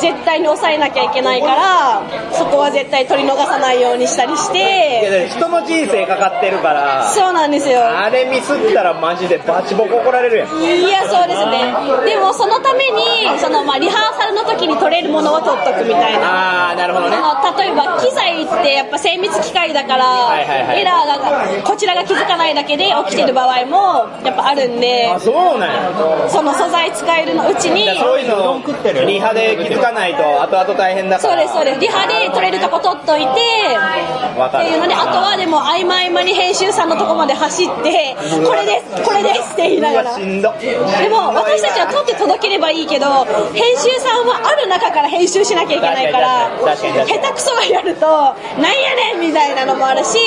[0.00, 7.80] 絶対に抑えなきゃいけないからそこは絶対取り逃さないようにしたりしいやてで人の人生かかってるからそうなんですよ。
[7.80, 10.62] あれミスったらマジでバチボコ怒られるやん。
[10.62, 11.72] いや、そうですね。
[12.04, 16.68] でも、そのために、その、まあ、リハーサルの時に撮れるものは撮っとくみたいな。
[16.68, 17.16] ああなるほどね。
[17.16, 20.80] 例えば機材ってやっぱ精密機械だから、いはいはい。
[20.80, 26.28] エラーがこちらが気づかないだけで起きてる場合もやっぱあるんであそうなんや。
[26.28, 28.60] その素材使えるのうちにそういうのを
[29.06, 31.30] リハで気づかないと後々大変だから。
[31.30, 31.80] そうですそうです。
[31.80, 40.10] リハで撮れるとこ撮っといてっていうのであとはでも合間合間に編集さんのとこまで走ってこれですこれですって言いながら。
[40.10, 40.52] うわしんど。
[40.58, 48.34] でも私たちは撮って届ければいいけど編集さんはある中から編集しなきゃいけないから下手くそがやるとなん
[48.80, 50.18] やねんみたいなのもあるし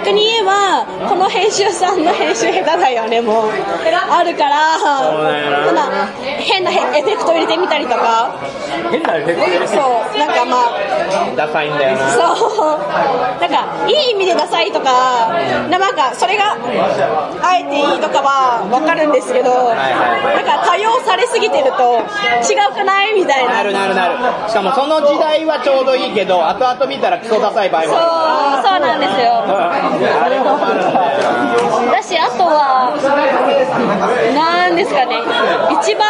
[0.00, 3.50] 逆に言えばこの編集さんの編集下手だよねもう。
[4.10, 6.08] あるからそんな
[6.38, 8.34] 変なエフェクト入れてみたりとか。
[8.90, 9.66] 変なエフェクト入れて。
[9.68, 11.36] そうなんかまあ。
[11.36, 12.10] ダサいんだよな。
[12.10, 12.78] そう。
[13.40, 15.28] なんかいい意味でダサいとか
[15.68, 16.56] なんかそれが
[17.42, 22.00] あえていいとかは分かるんですけどなんか多用されすぎてると
[22.48, 23.52] 違うかないみたいな。
[23.60, 24.48] なるなるなる。
[24.48, 29.42] しかもその時代はちょうどいいけど後々見たらクソダサい場合そうもあそうなんですよ
[29.80, 30.60] だ。
[32.10, 32.90] しあとは
[34.34, 35.22] なんですかね。
[35.80, 36.02] 一番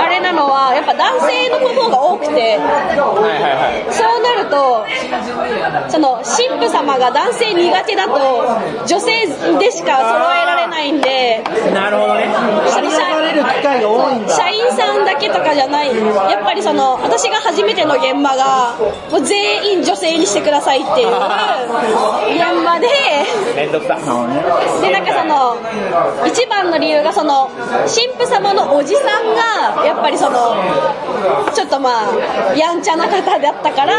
[0.00, 3.88] あれなのはやっぱ男性の方が多くてはいはいはい。
[3.88, 4.84] そうなると
[5.88, 8.12] その神父様が男性苦手だと
[8.84, 9.26] 女性
[9.58, 12.28] でしか揃えられないんでなるほどね。
[12.28, 14.36] 張り出される機会が多いんだ。
[14.36, 15.88] 社員さんだけとかじゃない。
[15.96, 18.76] やっぱりその私が初めての現場が
[19.10, 21.18] もう全員女性にしてくださいっていう現
[22.64, 22.88] 場で。
[23.56, 23.96] めんどくさ。
[23.96, 25.56] でなんかその
[26.26, 27.50] 一番の理由がその
[27.86, 30.54] 神父様のおじさんがやっぱりその
[31.54, 33.94] ちょっとまあやんちゃな方だったから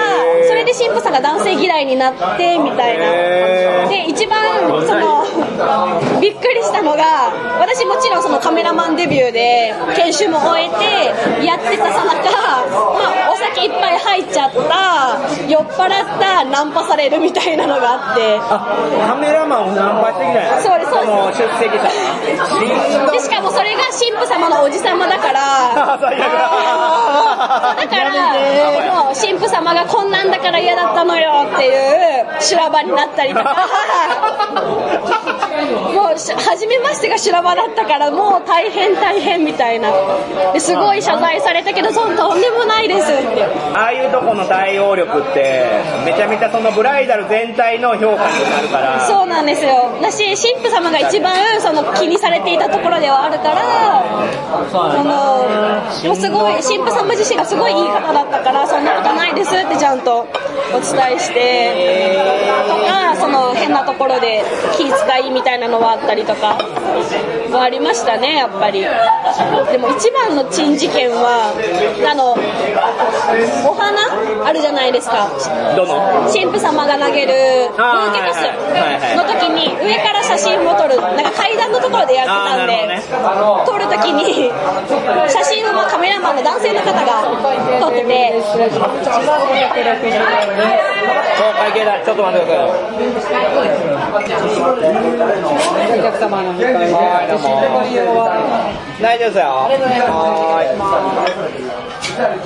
[0.47, 3.89] それで神父さんが男性嫌いになってみたいな。
[3.89, 4.37] で一番
[4.85, 5.25] その
[6.21, 18.39] びっくりしたのが私もちろんそのカメラマンデビューで研修も終えてやってたさなか、まあ、お酒いっぱい入っちゃった酔っ払ったナンパされるみたいなのがあって。
[19.07, 23.11] カメラマンをナンパしてきたそうですそうです。
[23.11, 33.55] で しかもそれが神父様のおじ様だから だからもう神父様がこんなんだから嫌だったのよっていう修羅場になったりとか
[35.93, 39.91] もう初めましてが修羅場だったからもう大変大変みたいな
[40.59, 43.43] すごい謝罪されたけどそんとんでもないですって
[43.75, 45.65] ああいうとこの対応力って
[46.05, 54.03] めちゃめちゃそのブライダル全体の評価になるからそうなんですよだし神父様が一番その気にされていたところではあるから
[54.71, 60.25] そのでもすごい神父様自身がすごいいい方だったからそんなことないですってちゃんとお
[60.79, 62.17] 伝えして
[62.67, 64.43] とかその変なところで
[64.77, 66.57] 気遣いみたいなのはあったりとか
[67.51, 68.79] はありましたねやっぱり。
[68.79, 72.33] でも一番の珍事件はあの
[73.69, 74.47] お花？
[74.47, 75.29] あるじゃないですか。
[76.31, 78.41] 神父様が投げるブあーーケトス
[79.15, 84.49] の時に上から写真を撮るなんか階段のところでやってたんで、あ撮る時に
[85.29, 87.23] 写真をカメラマンの男性の方が
[87.79, 88.41] 撮ってて。
[88.41, 88.53] そ
[91.49, 93.47] う会計だちょっと待ってください。
[95.99, 97.45] お客様の迎えはいどうも。
[97.79, 98.19] ご利用は
[99.01, 99.43] 大丈夫ですよ
[100.51, 101.87] は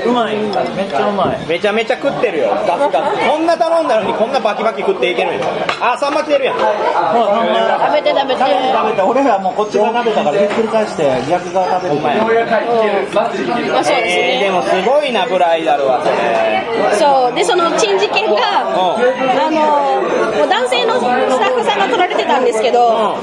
[0.05, 0.37] うまい。
[0.37, 0.51] めっ
[0.89, 1.45] ちゃうまい。
[1.47, 2.49] めちゃめちゃ食ってるよ。
[2.67, 5.41] ガツガツこんな頼んだのにこんなバキバキ食っていけるんよ。
[5.81, 6.57] あサンマ来てるやん。
[6.57, 8.39] 食べて食べて。
[8.39, 9.01] 食べて食べて。
[9.01, 16.97] 俺らもうこっち側食べたからひっくり返して逆側食べるほんまやあそうですえーでねもすごいなブライダルはそれ。
[16.99, 17.33] そう。
[17.35, 19.03] でその珍事件がうん。
[19.29, 20.01] あの
[20.37, 21.01] もう男性のス
[21.39, 23.17] タッフさんが撮られてたんですけど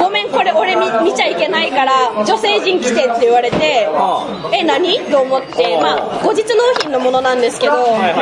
[0.00, 3.88] ごめんこれ俺見見ちゃいけないから女性陣来てって言われて
[4.52, 4.98] え何？
[5.10, 8.12] と思ってまあ後日納品のものなんですけどはいはい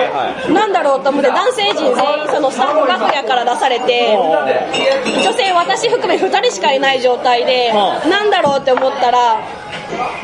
[0.49, 9.41] はなんだろうと思って男性陣全員そのスタッフ楽屋から出されて女性私含め2人しかいない状態でうなんだろうって思ったら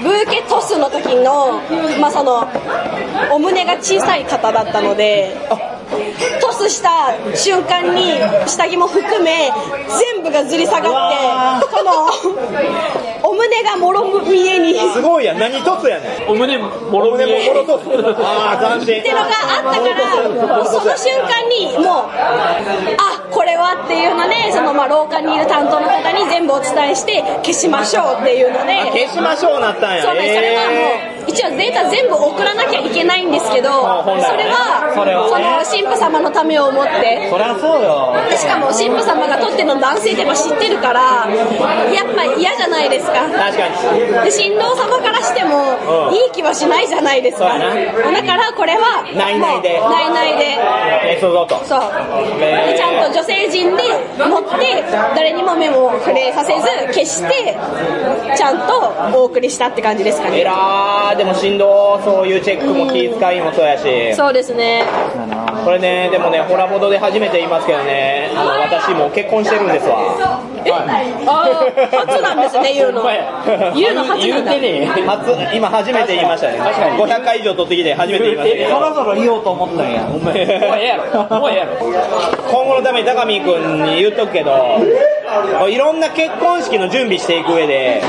[0.02, 1.60] ブーケトスの時の
[2.00, 2.46] まあその
[3.32, 5.36] お胸が小さい方だったので
[6.70, 8.14] した瞬間に
[8.46, 9.50] 下着も含め
[10.14, 12.08] 全部がずり下がってこの
[13.28, 14.78] お胸がもろ見えに。
[14.92, 15.38] すごいやん。
[15.38, 16.30] 何凸やねん。
[16.30, 16.68] お胸も
[17.00, 19.28] ろお胸ももろ凸ああ斬新ってのがあ
[19.70, 19.88] ったか
[20.46, 22.10] らもうその瞬間にもう
[22.98, 28.80] あこれはっていうのでそのまあ廊下にいる担当の方に全部お伝えして消しましょうっていうので。
[28.80, 30.02] あ消しましょうなったんや。
[30.02, 30.34] そうです。
[30.34, 37.30] それはもえう一応データ全部送らなきゃいけないんですけどそれはその神父様のためを思って。
[37.30, 38.16] そりゃそうよ。
[38.28, 41.30] でしかも神父様が取ってるの男性ってやっぱ知ってるから
[41.94, 43.12] やっぱ嫌じゃないですか。
[43.12, 44.24] ー確かに。
[44.24, 46.14] で新郎様からしてもうん。
[46.14, 47.58] いい気はしないじゃないですか。
[47.58, 49.80] だからこれはないないで。
[49.80, 50.58] ないないで。
[51.64, 51.80] そう。
[52.40, 53.82] でちゃんと女性陣で
[54.18, 54.82] 持って
[55.14, 57.56] 誰にも目も触れさせず消して
[58.36, 60.44] ちゃんとお送りしたって感じですかえね
[61.20, 64.14] でも振動そういうチェックも気遣いもそうやし。
[64.16, 64.86] そうですね。
[65.62, 68.30] これねでもねホラボドで初めて言いますけどね。
[68.34, 70.40] あの私もう結婚してるんですわ。
[70.64, 73.02] えあー初なんですね言うの。
[73.76, 74.52] 言うの初なんだ。
[74.56, 76.58] 言うてね初今初めて言いましたね。
[76.58, 80.00] 500回以上取ってきて初めて言いましたけそどろそろ言おうと思ったんや。
[80.04, 80.46] もうえ
[80.80, 81.38] えやろ。
[81.38, 81.76] もうええやろ。
[81.76, 84.78] 今後のために高見君に言っとくけど
[85.68, 88.02] いろんな結婚式の準備していく上で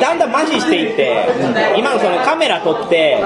[0.00, 1.26] だんだん麻痺していって
[1.76, 3.22] 今のそのカメラ撮って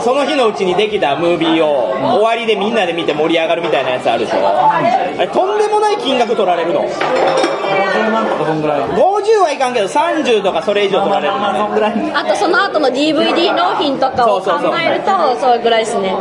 [0.00, 4.38] その日のうちにできたムービーを終わりでみんなで見て盛り上がるみたいなやつあるでしょ。
[4.42, 4.80] あ
[5.18, 6.82] れとんでもない金額取られるの。
[6.82, 16.14] 50万とかそんぐらい？50はいかんけど30とかそれ以上取られるのまあそんぐらいあとその後の DVD 納品とかを考えるとそれぐらいですね。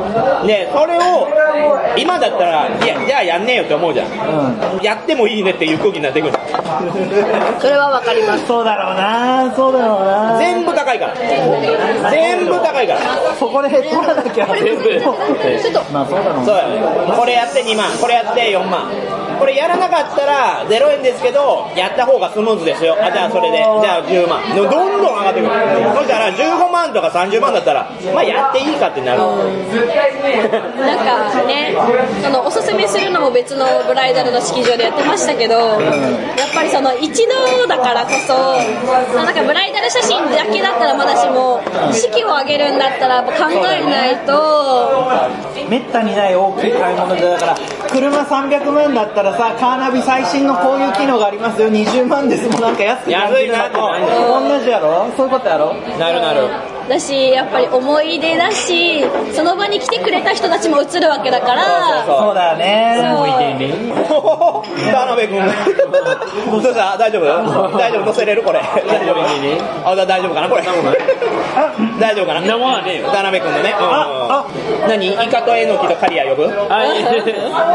[0.45, 1.27] でそれを
[1.97, 6.33] 今だったらいやじゃあやんねえよって思うじゃん、やってもいいねっていう空気になってくる
[7.59, 9.53] それはわかりますそうだろうな。
[9.55, 10.37] そうだろうな。
[10.37, 11.15] 全部高いから。
[12.11, 12.99] 全部高いから。
[13.35, 14.47] そこで取らなきゃ。
[14.47, 14.83] 全部。
[15.01, 15.91] ちょっと。
[15.91, 16.81] まあそうだろうそうやね。
[17.17, 17.87] これやって2万。
[17.99, 18.89] これやって4万
[19.41, 22.95] これやらなかったら0円ですけどやった方がスムーズですよ。
[23.01, 23.57] あじゃあそれで。
[23.57, 24.37] じゃあ10万。
[24.55, 25.51] どんどん上がってくる。
[25.97, 29.17] そしたら15万とか30万だったらまあやっていいかってなる。
[29.17, 31.75] なんかね、
[32.21, 35.79] そのおすすめするのも別のブライダルの式場でやってましたけど、やっ
[36.53, 38.33] ぱりその一度だからこそ、
[39.15, 41.59] なんかブライダル写真だけだったらまだしも、
[41.93, 45.09] 式を挙げるんだったらやっぱ考えないと、
[45.67, 47.57] めったにない大きい買い物でだから
[47.89, 51.69] 車300万だったらさカーナビ最新のこういう機能がありますよ。
[51.69, 55.07] 20万ですもんなんか安く安いな同じやろ？
[55.17, 55.73] そういうことやろ？
[55.99, 56.47] なるなる。
[56.89, 62.97] だし、やっぱり思い出だし、その場に来てくれた人たちも映るわけだから、そうだよね。
[64.91, 65.39] 田辺君。
[66.51, 66.97] どうした？
[66.97, 67.77] 大丈夫？
[67.77, 68.05] 大丈夫？
[68.05, 68.43] 乗せれる？
[68.43, 68.59] これ。
[68.59, 69.21] 大丈夫。
[69.89, 70.49] あだ大丈夫かな？
[70.49, 70.63] これ。
[70.63, 72.41] 大丈夫かな？
[72.41, 73.73] 田辺君のね。
[73.77, 74.10] あうん
[74.87, 75.07] 何？
[75.07, 76.47] イカとエノキとカリア呼ぶ？
[76.69, 77.01] あい。
[77.01, 77.13] い味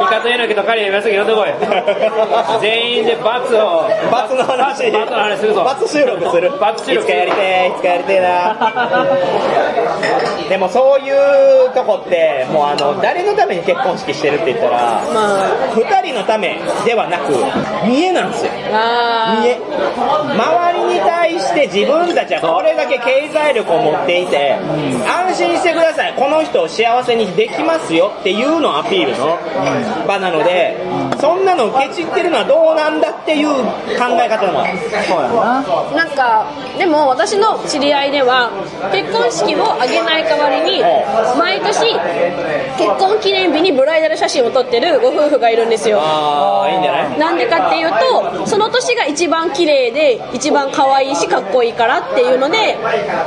[0.06, 1.50] 方えなきと彼今すぐ呼んでこい。
[2.60, 3.88] 全員で罰を。
[4.10, 4.90] 罰の話。
[4.90, 5.62] 罰の話するぞ。
[5.64, 6.50] 罰収録する？
[6.58, 8.56] 罰収録いつかやりてえいつかやりてえな。
[10.48, 15.02] でもそういうとこってもうあの誰のために結婚式してるって言ったら
[15.74, 17.32] 2人のためではなく
[17.84, 18.52] 見えなんですよ。
[18.72, 19.58] あ見え。
[20.36, 24.56] 周りに対して自分たちはこれだけ経済力を持っていて
[25.08, 26.14] 安心してください。
[26.16, 29.38] この人を幸せにできますよっていうのをアピールの
[30.06, 30.76] 場なので
[31.20, 33.62] そんなのケチってるのはどうなんだっていう考
[34.20, 36.04] え方もあるそうやな。
[36.04, 36.46] なんか
[36.78, 38.50] でも私の知り合いでは
[38.92, 40.82] 結婚式を挙げない代わりに
[41.38, 41.94] 毎年
[42.76, 45.98] 結婚記念日にブライダル写真を撮ってるご夫婦がいるんですよ。
[46.00, 47.18] ああいいんじゃない？
[47.18, 47.90] なんでかっていう
[48.42, 52.76] とその年が一番綺麗で一番可愛いしかっこいいからっていうので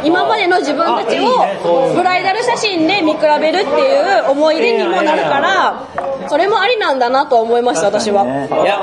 [0.03, 5.87] 今までの自分たちをブライダル写真で見比べるっていう思い出にもなるから
[6.29, 8.23] それもありなんだなと思いました私は。
[8.25, 8.79] いや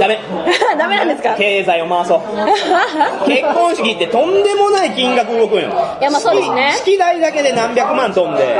[0.00, 0.18] ダメ。
[0.78, 1.34] ダメなんですか？
[1.36, 2.20] 経済を回そう。
[3.28, 5.68] 結婚式ってとんでもない金額動くんよ。
[6.00, 6.72] いやまあそうですね。
[6.76, 8.56] 式式代だけで何百万飛んで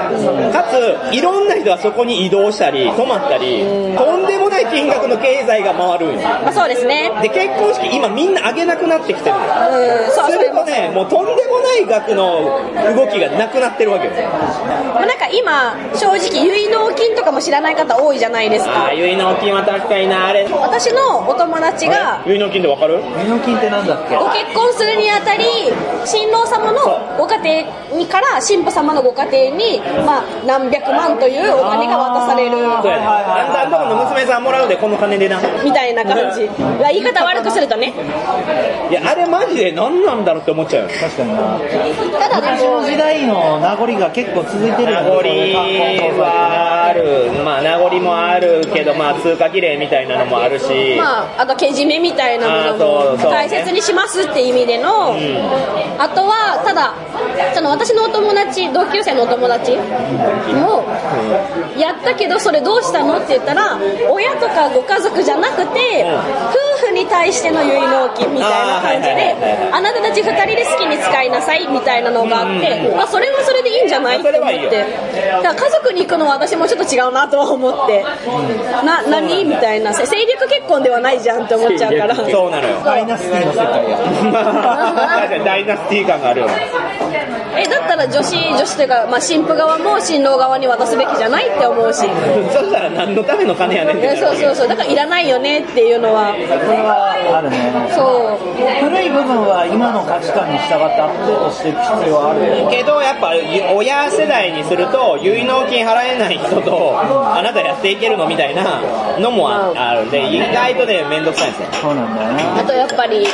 [0.53, 3.65] かついろんな人がそこに移動したり泊まったり
[3.97, 6.29] とんでもない金額の経済が回るんよ。
[6.45, 7.11] まあそうですね。
[7.23, 9.37] で結婚式今みんな上げなくなってきてる。
[9.37, 9.43] の
[9.79, 12.61] うんそうするとねもうとんでもない額の
[12.97, 14.13] 動きがなくなってるわけよ。
[14.95, 18.71] まあなんか今正直結納金とかも知らない方多いじゃないですか。
[18.73, 20.47] ああいうの金は確かにな、あれ。
[20.49, 22.99] 私のお友達が結納金ってわかる？
[23.25, 24.17] 身の金ってなんだっけ？
[24.17, 25.45] ご結婚するにあたり
[26.05, 26.81] 新郎様の
[27.19, 33.07] ご家庭にから新婦様のご家庭に、まあ、何百万というお金が渡されるそうやね。
[33.07, 35.41] あんたんとこの娘さんもらうで、この金でな。
[35.65, 37.93] みたいな感じ言い方悪くするとね
[38.91, 40.91] いや、あれマジで何なんだろうって思っちゃうよ。
[41.01, 41.59] 確かにな
[42.19, 45.17] ただで昔のも時代の名残が結構続いてる名残
[46.21, 47.43] はある。
[47.45, 50.97] まあ、名残もあるけど、まあ、通過儀礼みたいなのもあるし。
[50.99, 55.15] まあ、あとけじめみたいなものも大切にしますって意味での、
[55.99, 56.95] あとはただ
[57.55, 60.85] その私のお友達同級生のお友達も
[61.79, 63.79] やったけどそれどうしたのって言ったら
[64.11, 66.05] 親とかご家族じゃなくて
[66.81, 69.35] 夫婦に対しての結納金みたいな感じで
[69.73, 74.19] あなたたち2人で好きに使いなさいみたいなのがあって、まあ、それはそれでいいんじゃない？
[74.21, 74.85] って思って。
[75.43, 78.05] だから家族に行くのは私もちょっと違うなとは思って。
[78.85, 79.38] な何？
[79.45, 82.81] みたいな政略結婚ではないじゃんって思っちゃうからそうなのよ。
[82.85, 86.53] ダイナスティの世界や 確かにダイナスティー感があるよね。
[87.59, 91.99] えだったら女子女子というか、まあ、新婦側も新郎側に渡すべきじゃないって思うし。
[92.53, 94.07] そしたら何のための金やねんって。
[94.07, 94.69] えそうそうそう。
[94.69, 97.59] だからいらないよねっていうのはこれはあるね。
[97.95, 98.39] そう。
[98.81, 102.71] 古い部分は今の価値観に従ってアップデートしていく必要はあるよ。
[102.71, 103.33] けどやっぱ
[103.75, 108.81] 親世代にすると結納金払えない人とあなたやっていけるのみたいな
[109.19, 109.95] のもああ。
[109.95, 111.69] るんで意外とね面倒くさいんですよ。
[111.83, 113.27] そうなんだよあとやっぱり、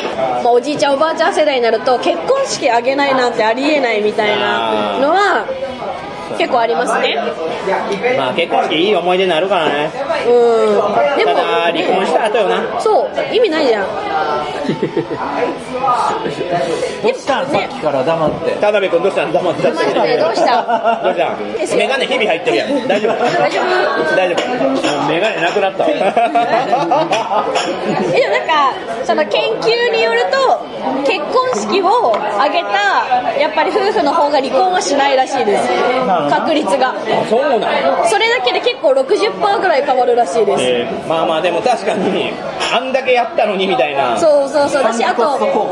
[0.43, 5.47] まあ、おじいちゃんおばあちゃん世代になると結婚式あげないなんてありえないみたいなたいなのは
[6.39, 7.17] 結構ありますね。
[8.19, 9.91] まあ結婚式いい思い出になるからね。
[10.27, 10.75] うん。
[11.19, 11.43] でもただ
[11.73, 12.81] 離婚した後よな。
[12.81, 13.11] そう。
[13.35, 13.87] 意味ないじゃん。
[17.05, 17.47] どうしたん？
[17.47, 18.51] さっきから黙って。
[18.53, 19.33] 田辺君どうしたん？
[19.33, 21.01] 黙ってた黙っててどうした？
[21.03, 21.79] どうしたん？
[21.79, 22.89] メガネ日々入ってるやん。
[22.89, 24.17] 大丈夫大丈夫？
[24.17, 25.91] 大丈夫メガネなくなったわ。
[28.15, 28.73] えでもなんか
[29.05, 30.61] その研究によると
[31.07, 35.69] 結婚式を挙げたやっぱり夫婦の方が離婚はしないらしいです
[36.31, 36.95] 確率が。
[37.29, 42.33] そうなのそれだけで結構60%ぐらい変わるらしいです、えーまあまあでも確かに
[42.73, 44.19] あんだけやったのにみたいな。
[44.19, 44.83] そうそうそう。
[44.83, 45.23] 私あと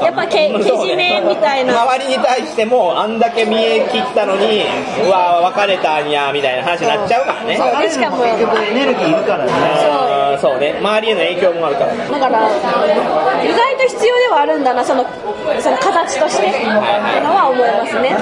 [0.04, 1.82] やっぱけけじめみたいな。
[1.82, 4.64] 周りに対してもあんだけ見え切ったのに
[5.06, 7.56] うわ別れたんやみたいな話になっちゃうからね。
[7.56, 9.52] そうでしかも結局エネルギーいるからね
[10.38, 10.74] そうね。
[10.78, 11.96] 周りへの影響もあるから。
[11.96, 12.48] だから
[13.44, 15.04] 意外と必要ではあるんだなその
[15.60, 16.48] その形として。
[16.48, 16.80] っていうの
[17.34, 18.16] は思いますね。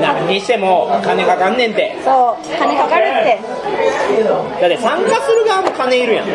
[0.00, 1.96] 何にしても金かかんねんって。
[2.04, 2.58] そう。
[2.58, 3.38] 金かかるって。
[4.60, 6.28] だって参加する側も金いるやん。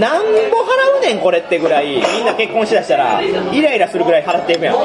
[0.00, 4.76] なんぼ払うねんこれってぐらいみんな結婚しだしたらイライラするぐらい払っていくやん。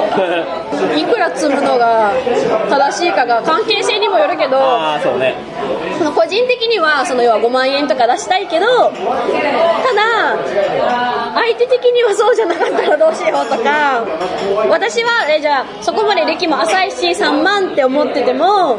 [0.98, 2.12] いくら積むのが
[2.68, 5.34] 正しいかが関係性にもよるけどああそうね。
[5.98, 8.66] その個人的にはその要は5万円とか出したいけど
[9.82, 10.36] ただ
[11.34, 14.04] 相手的にはそうじゃなかったらどうしようとか
[14.68, 18.78] 私はえじゃあそこまで歴も浅いし3万って思ってても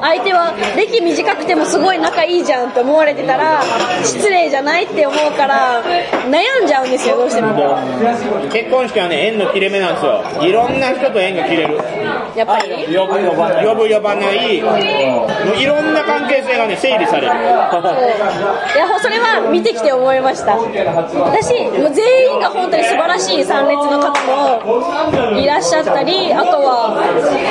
[0.00, 3.62] 相手は歴短くてもすごい仲いいじゃんって思われてたら
[4.02, 5.82] 失礼じゃないって思うから
[6.30, 7.78] 悩んじゃうんですよどうしても。
[8.52, 10.22] 結婚式はね縁の切れ目なんですよ。
[10.42, 11.76] いろんな人と縁が切れる。
[12.36, 12.86] やっぱり？
[12.96, 13.66] 呼ぶ呼ばない。
[13.66, 14.62] 呼ぶ呼ばない。
[14.62, 17.26] もういろんな関係性がね整理される。
[17.26, 17.28] い
[18.78, 20.56] やそれは見てきて思いました。
[20.56, 26.94] 私もう全員が本当に素晴らしい参列の方もいらっしゃったりあとは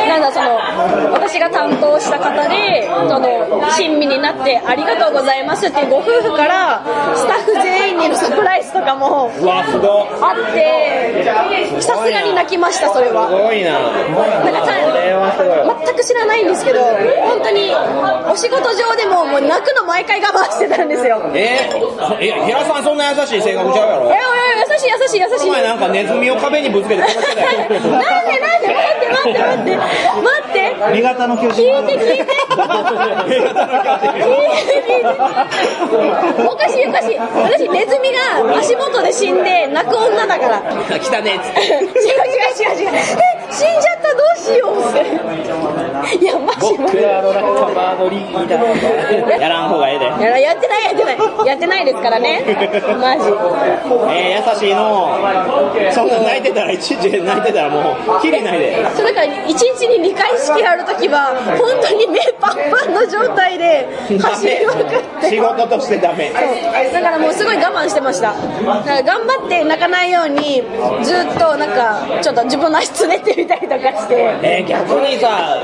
[0.08, 6.84] なんだその私が担当した方でその親身になってありがとうございますっていうご夫婦から
[7.16, 11.24] スタッフ全員にのサプライズとかもあって
[11.82, 13.30] さすがに泣きましたそれすは
[13.64, 13.80] な。
[13.80, 17.72] なんか全く知らないんですけど本当に
[18.32, 21.22] お仕事上でももう泣くの毎回我慢してたんですよ。
[21.34, 24.12] えー、え平さんそんな優しい性格ちゃうやろ。
[24.12, 25.50] えおいおい優しい優しい優しい。
[25.50, 29.86] お前なんかネズミを壁にぶつけて殺してたよなんでなんで待って待って待って待
[30.50, 30.58] って。
[30.92, 32.24] 味方の巨聞人いて聞いて聞いて
[34.86, 35.06] 聞いて。
[36.48, 37.18] おかしいおかしい。
[37.18, 40.62] 私ネズミが足元で死んで泣く女だから。
[41.00, 41.62] 来たねっつって。
[41.68, 41.90] 違う違う
[42.58, 42.90] 違う違う。
[42.96, 46.24] え死んじゃったどうしようって。
[46.24, 47.06] いやマジマジ。
[47.06, 49.40] あの仲間のリーダー。
[49.40, 50.06] やらん方がええで。
[50.06, 51.18] やらやってないやってない。
[51.48, 52.44] やってないですからね。
[53.00, 53.30] マジ。
[54.12, 55.18] えー、優しいの。
[55.92, 58.86] そんな泣いてたらいちいち泣いてたらもうきりないで。
[58.96, 63.88] そうだから1日に2回式ある時は本当に目パンパンの状態で
[64.20, 64.86] 走りまくっ
[65.22, 65.30] て。
[65.30, 66.32] 仕事としてダメ。
[66.32, 68.34] だからもうすごい我慢してました。
[68.34, 70.64] だから頑張って泣かないように
[71.04, 74.16] ずっとなんかちょっと自分の足つねってみたりとかして。
[74.44, 75.56] えー逆にさ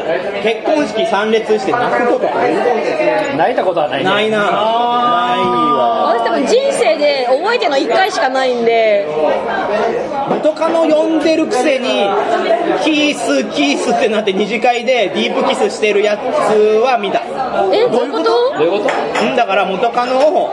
[0.44, 4.10] 結婚式参列して泣くことある泣いたことはないね。
[4.10, 4.38] ないな。
[4.40, 6.14] ないわ。
[6.16, 9.06] 私多分人生で覚えてるの1回しかないんで。
[10.30, 11.88] 元カノ呼んでるくせに
[12.84, 17.22] キースキースってなって二次会でディープキスしてるやつは見た。
[17.74, 18.24] えどういうこと？
[18.24, 19.26] どういうこと？
[19.26, 20.50] うんだから元カノを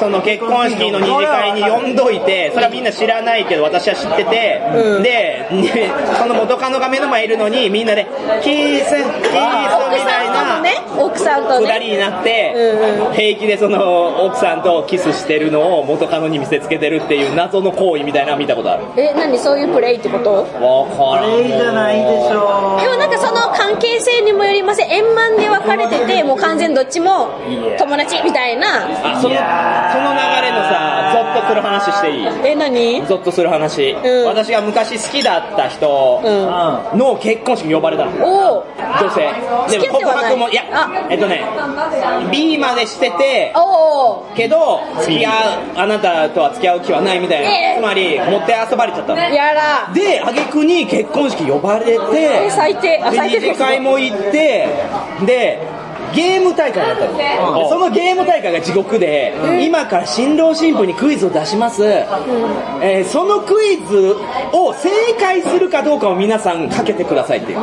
[0.00, 4.60] その結婚式の二次会に呼んどいてそれはみんな知らないけど私は知ってて、
[5.02, 8.06] でねその元カノが目の前いるのにみんなで
[8.42, 9.32] キースキースみ
[10.04, 12.54] たいなね奥さんと二ね人になって、
[13.14, 18.84] 平気でその奥さんとキスしてるのを元カノに見せつけてるっていう謎の行為みたいなの見たことある。
[18.96, 19.36] え何？
[19.38, 20.34] そういうプレイってこと？
[20.34, 21.30] わからん。
[21.40, 24.90] いいじゃないでしょでもなんかその関係性にもよりません。
[24.90, 27.30] 円満で別れててもう完全どっちも
[27.78, 28.86] 友達みたいな。
[28.86, 29.38] あそのその流
[30.42, 32.26] れのさゾッとする話していい？
[32.52, 33.06] え何？
[33.06, 34.26] ゾッとする話、うん。
[34.26, 36.53] 私が昔好きだった人うん
[36.94, 38.12] の結婚式に呼ばれたの。
[38.24, 38.66] おお
[39.00, 39.32] 女性。
[39.70, 41.06] でも告白もいやあ。
[41.10, 41.42] えっとね
[42.30, 45.32] B までしてておおけど付き合う
[45.76, 47.78] あなたとは付き合う気はないみたいな、ええ。
[47.78, 49.20] つまり持って遊ばれちゃったの。
[49.20, 49.92] やら。
[49.94, 53.00] で挙句に結婚式呼ばれてえ最低。
[53.00, 54.68] 最低二次会も行って
[55.26, 55.73] で
[56.14, 64.16] ゲーム大会だったの、でそのゲーム大会が地獄で、今から新郎新婦にクイズを出します、えーそのクイズ
[64.52, 64.88] を正
[65.18, 67.58] 解するかどうかを皆さんかけてくださいっていう。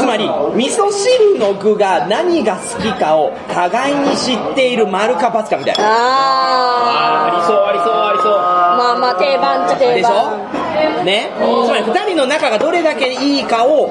[0.00, 5.84] つまり味噌汁の具が何が好きかを互いに知っている丸か×かみたいな。
[5.84, 8.32] あありそうありそうありそう。
[8.32, 10.08] ーまあまあ定番っちゃ定でしょ？
[10.08, 13.90] 番ね、つまり2人の仲がどれだけいいかを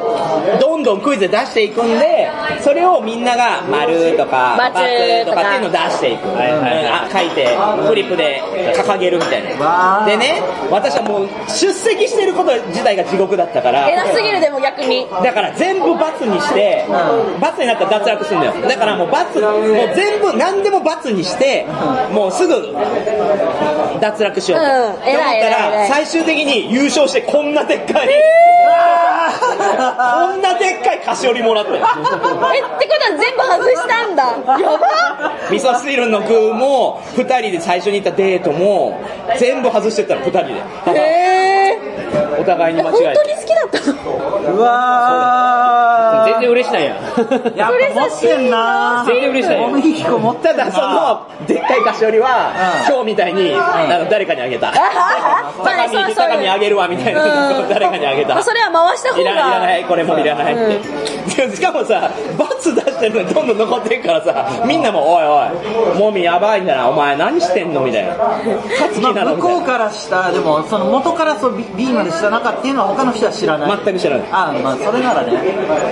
[0.60, 2.30] どんどんクイズで出していくんで
[2.62, 5.46] それをみんなが丸とか××とか。
[5.46, 6.38] っていうのを出していく、うん。
[6.38, 7.56] あ書いて
[7.88, 8.42] フリップで
[8.76, 10.04] 掲げるみたいな。
[10.06, 13.90] でね私はもう出席してること自体が地獄だったから。
[13.90, 15.08] 偉すぎるでも逆に。
[15.24, 18.54] だから全部×にして、×になったら脱落するんだよ。
[18.68, 21.66] だからもう×、もう全部何でも×にして、
[22.12, 22.76] もうすぐ
[24.02, 24.66] 脱落しようと。
[24.66, 28.14] 思ったら、い最終的に優勝してこんなでっかい、こ
[30.36, 31.78] んなでっかい菓子折りもらったよ。
[31.78, 31.84] えっ
[32.80, 34.24] てことは全部外したんだ。
[34.60, 34.86] やば
[35.50, 39.00] 味噌汁の具も、二人で最初に行ったデートも、
[39.40, 40.54] 全部外してったの、二人で。
[40.54, 40.58] へ
[41.32, 41.35] え
[42.40, 43.16] お互いに間本違えて。
[43.16, 44.56] 当に好きだったの？
[44.56, 46.94] うわ全然嬉しないや。
[46.94, 49.04] んーやっぱ持ってんな。
[49.08, 49.68] 全然嬉しないよ。
[49.68, 52.54] 小麦彦持ってたそのでっかい菓子折りは、
[52.88, 52.94] うん。
[52.94, 54.72] 今日みたいに、あの誰かにあげた。
[54.76, 57.22] まあ高見高見あげるわみたいな。
[57.70, 58.34] 誰かにあげた。
[58.36, 58.44] まあ。
[58.44, 59.22] それは回した方が。
[59.22, 59.84] いらないいらない。
[59.86, 60.54] これもいらない。
[60.54, 60.58] っ
[61.36, 66.88] て、でしかもさ罰出してるのにどんどん残ってるからさみんなも「おいおいもみやばいんだな。
[66.90, 68.14] お前何してんの?」みたいな
[68.72, 69.24] 「勝つ気まあ、な。
[69.26, 73.80] の?」向こうからしたでもその元からそう B, B までした中っていうのは他の人は知らない。
[73.84, 74.28] 全く知らない。
[74.32, 75.32] あまあそれならね。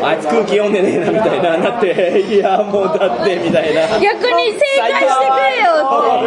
[0.01, 3.99] あいつ空気読んでねえなみたいななっていやもうだってみたいな。
[3.99, 6.22] 逆に正解してくれよって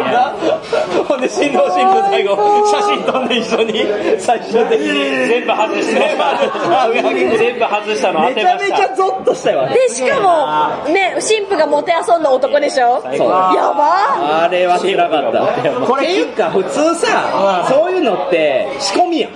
[1.29, 2.35] 新郎新婦最後
[2.67, 3.85] 写真撮んで一緒に
[4.19, 4.87] 最終的に
[5.27, 13.01] 全部外して全部外した上上げ全部外したの当めちゃめちゃゾッとしたよでしかもね新婦がもてあそんだ男でしょ？
[13.01, 13.11] そう。
[13.19, 14.43] やば。
[14.43, 15.85] あれは辛かった。
[15.85, 19.31] これっていうか普通さ、そういうのって仕込みやん。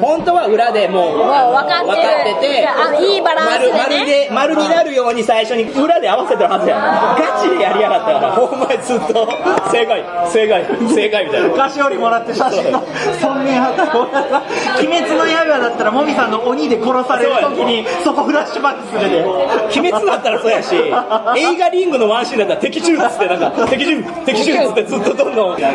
[0.00, 2.40] 本当は裏でもうもう分かってる。
[2.40, 3.78] てあいいバランスでね。
[3.78, 6.80] 丸丸で丸になるように最初に裏で合わせてるはずやん。
[7.18, 9.28] ガチでやりやがったから、お前ずっと
[9.70, 10.64] 正解正解
[10.98, 11.50] 正解みたいな。
[11.50, 12.82] 菓子折りもらって写真の
[13.20, 19.24] 尊厳破壊鬼滅の刃だったらもみさんの鬼で殺される時にそこフラッシュバックするで。
[19.24, 25.66] 鬼滅だったらそうやし、映画リングのワンシーンだったら敵中っつってなんか、敵中敵中っつってずっとどんどん、でき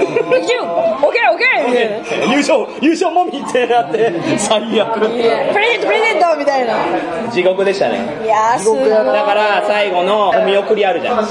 [0.53, 0.67] るオ
[1.07, 4.99] ッケーオッケー優勝優勝もみってなって、最悪。
[4.99, 6.73] プレゼントプレゼントみたいな。
[7.31, 8.21] 地獄でしたね。
[8.23, 8.89] いやーすごい。
[8.89, 11.25] だから最後のお見送りあるじゃん。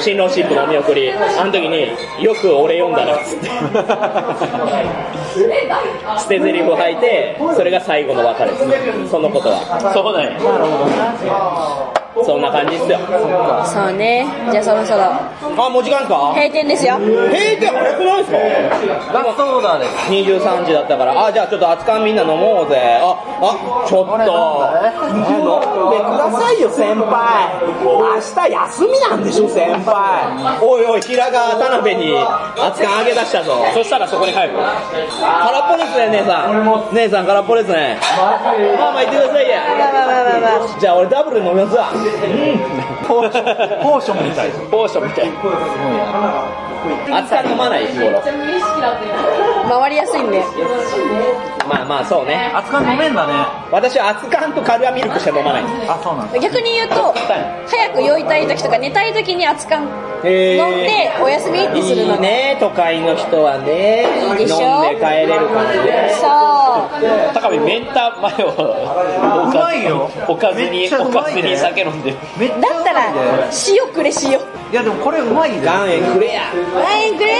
[0.00, 1.12] 新郎新婦のお見送り。
[1.12, 1.88] あの時に
[2.22, 3.37] よく俺読んだなっつって
[6.18, 8.64] 捨て台詞吐いてそれが最後の別れです。
[9.10, 9.60] そのことは。
[9.94, 10.30] そうだよ
[12.24, 12.98] そんな感じっすよ。
[13.64, 14.26] そうね。
[14.50, 15.04] じゃあそろそろ。
[15.04, 16.32] あもう時間ですか？
[16.34, 16.96] 閉店ですよ。
[16.96, 17.70] 閉店？
[17.70, 18.30] 早くないです
[19.12, 19.22] か？
[19.22, 19.90] ラストオーダーです。
[20.12, 21.26] 23時だったから。
[21.26, 23.00] あじゃあちょっと熱燗みんな飲もうぜ。
[23.00, 24.14] ああちょっと。
[24.14, 24.18] あ
[25.10, 25.24] 飲ん
[25.90, 27.48] でくださいよ先輩。
[27.84, 30.58] 明日休みなんでしょ先輩。
[30.62, 32.12] おいおい平川田辺に
[32.56, 33.64] 熱燗あげ出したぞ。
[33.74, 34.54] そしたらそこに入る。
[34.56, 36.94] 空っぽですね姉さん。
[36.94, 37.98] 姉さん空っぽですね。
[38.78, 40.78] まあまあ言ってくださいやまあまあまあまあまあ。
[40.80, 41.90] じゃあ俺ダブル飲みますわ
[43.06, 44.28] ポーション。
[44.28, 44.50] みたい。
[44.70, 46.67] ポーションみたい
[47.08, 48.20] 熱燗飲まない日頃。
[48.20, 50.42] 回りやすいんで。
[51.68, 52.52] まあまあそうね。
[52.54, 53.32] 熱燗飲めんだね。
[53.70, 55.64] 私は熱燗とカルアミルクしか飲まない。
[55.88, 56.38] あそうなんだ。
[56.38, 57.14] 逆に言うと
[57.66, 59.86] 早く酔いたい時とか寝たい時に熱燗飲ん
[60.24, 64.06] でお休みってするのいいね都会の人はね。
[64.38, 64.84] いいでしょ？
[64.84, 66.10] 飲んで帰れるからね。
[66.20, 67.34] そう。
[67.34, 70.10] 高見メンタ前をおうまいよ。
[70.26, 72.20] おかずめにおかずに酒飲んでだっ
[72.84, 74.40] たらね塩くれ塩。
[74.70, 76.42] いやでもこれうまいで岩塩くれや
[76.74, 77.36] ワインくれい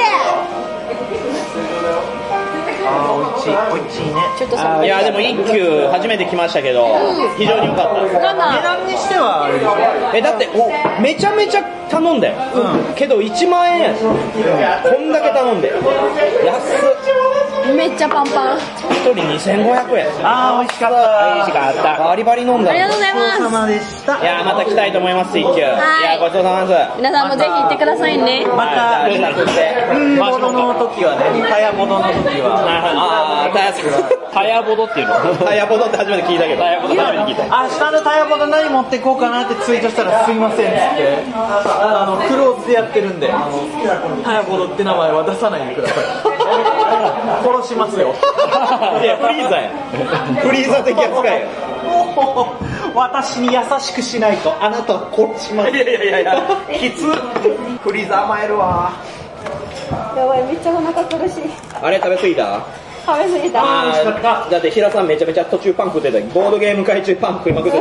[3.40, 4.20] しいおいしいね。
[4.38, 4.88] ちょっとさい。
[4.88, 6.86] やでも一休初めて来ましたけど
[7.36, 8.34] 非常に良かった。
[8.34, 9.76] なん値だ段にしてはあれでしょ。
[10.14, 10.70] えだってお
[11.00, 12.34] めちゃめちゃ頼んだよ、
[12.96, 13.94] けど1万円
[14.60, 15.68] やこんだけ頼んで。
[15.68, 15.80] 安っ
[17.74, 18.58] めっちゃパンパン。
[18.58, 20.06] 1人2500円。
[20.24, 21.34] あー美味しかった。
[21.34, 22.04] 美味しかった。
[22.04, 22.70] バリバリ飲んだ。
[22.70, 24.18] ありがとうございごちそうさままでした。
[24.18, 25.58] いやまた来たいと思います一休。
[25.58, 25.62] い。
[25.62, 26.92] やごちそうさまです。
[26.92, 28.46] す皆さんもぜひ行ってくださいね。
[28.46, 29.74] またはいじゃあそして。
[29.92, 30.16] うん。
[30.16, 33.72] ものの時はねタヤものの時はああタヤ
[34.32, 35.14] タヤボドっていうの？
[35.36, 36.62] タヤボドって初めて聞いたけど。
[36.62, 37.62] タヤボド初めて聞いた。
[37.62, 43.28] 明日のタヤボド何持っていこうかなってツイートしたらすいませんっつってあのクローズでやってるんで
[44.24, 45.94] タヤボドって名前は出さないでくださ
[46.34, 46.37] い
[47.44, 48.14] 殺しますよ。
[49.02, 49.70] いやフリーザや。
[50.42, 51.46] フリーザ的扱いや。
[52.94, 54.52] 私に優しくしないと。
[54.60, 55.70] あなたを殺します。
[55.70, 56.42] いやいやいやいや。
[56.72, 57.04] きつ。
[57.82, 58.90] フリーザ甘えるわ。
[60.16, 61.42] やばいめっちゃお腹苦しい。
[61.80, 62.60] あれ食べ過ぎた？
[63.06, 63.62] 食べ過ぎた。
[63.62, 66.18] あーだって平さんめちゃめちゃ途中パン食ってた。
[66.34, 67.78] ボードゲーム会中パン食いまくって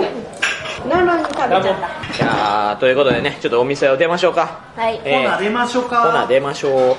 [0.89, 0.95] た。
[0.97, 1.75] なのに食べちゃっ
[2.09, 4.59] たじゃあということでねちょっとお店を出ましょうか。
[4.75, 4.99] はい。
[5.05, 6.01] えほな出ましょうか。
[6.03, 6.95] ほな出ましょう。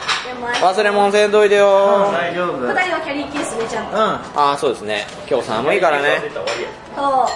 [0.62, 2.10] 忘れ物せんといてよ。
[2.12, 2.52] 大丈夫。
[2.58, 3.86] うん二人はキャリーケースでちゃん。
[3.86, 5.06] とああそうですね。
[5.28, 6.20] 今日寒いからね。
[6.94, 7.26] そう。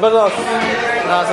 [0.00, 0.30] どうぞ
[1.08, 1.24] ナ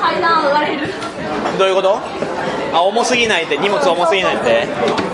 [0.00, 1.58] 階段上がれるース。
[1.58, 1.98] どういうこと？
[2.72, 3.56] あ重すぎないって。
[3.56, 4.66] 荷物重すぎないって。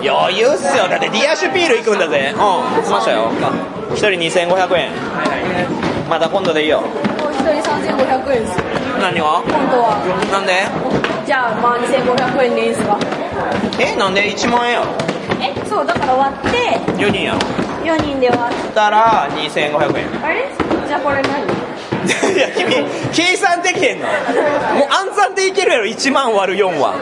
[0.02, 0.88] 余裕っすよ。
[0.88, 2.32] だってディアシュピール行くんだぜ。
[2.32, 2.38] うん。
[2.84, 3.30] 来ましたよ。
[3.90, 4.08] 1人
[4.46, 4.92] 2500円
[6.10, 6.80] また今度でいいよ。
[6.80, 6.86] も
[7.28, 8.64] う一人3500円ですよ。
[9.00, 9.24] 何が？
[9.24, 9.96] 本当は。
[10.32, 10.66] なんで？
[11.24, 12.98] じゃあまあ2500円でいいですか？
[13.78, 14.86] えなんで？1万円やろ。
[15.40, 16.78] えそうだから割って。
[17.00, 17.38] 4人やろ。
[17.84, 19.28] 4人で割ったら。
[19.30, 20.24] 2500円。
[20.24, 20.48] あれ？
[20.88, 21.46] じゃあこれ何？
[22.00, 22.82] いや君
[23.12, 24.06] 計算できへんの。
[24.06, 25.84] もう暗算でいけるやろ。
[25.84, 26.94] 1万割る4は。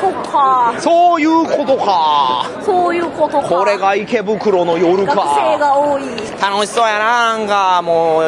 [0.00, 0.74] そっか。
[0.80, 2.46] そういうことか。
[2.64, 3.46] そういうことか。
[3.48, 6.02] これが池袋の夜学生かが多い
[6.40, 7.82] 楽しそうやななんか。
[7.82, 8.22] もう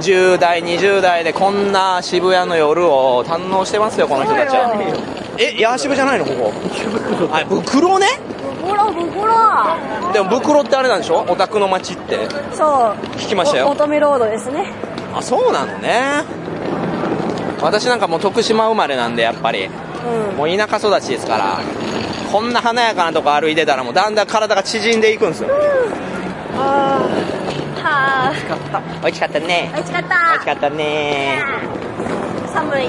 [0.00, 4.72] 10代20代でこんな渋谷の夜を堪能してますよこの人たちは。
[5.38, 6.52] えヤーシブじゃないのここ？
[7.32, 8.06] あ袋ね？
[8.62, 11.24] ブクロブクロでも袋ってあれなんでしょ？
[11.28, 12.18] オタクの街って。
[12.52, 13.06] そう。
[13.16, 13.68] 聞きましたよ。
[13.68, 14.66] お乙女ロードですね。
[15.14, 16.24] あそうなのね。
[17.60, 19.66] 私なんかもう徳島生まれなんでやっぱり。
[19.66, 20.36] うん。
[20.36, 21.58] もう田舎育ちですから。
[22.32, 25.50] こんな華やかなとこ歩いてたらもうだんだん体が縮んでいくんですよ。
[26.56, 27.41] あー
[27.82, 28.30] はあ
[29.02, 29.70] 美味しかったね。
[29.74, 31.42] 美味しかっ美味しかたったね。
[32.52, 32.88] 寒い。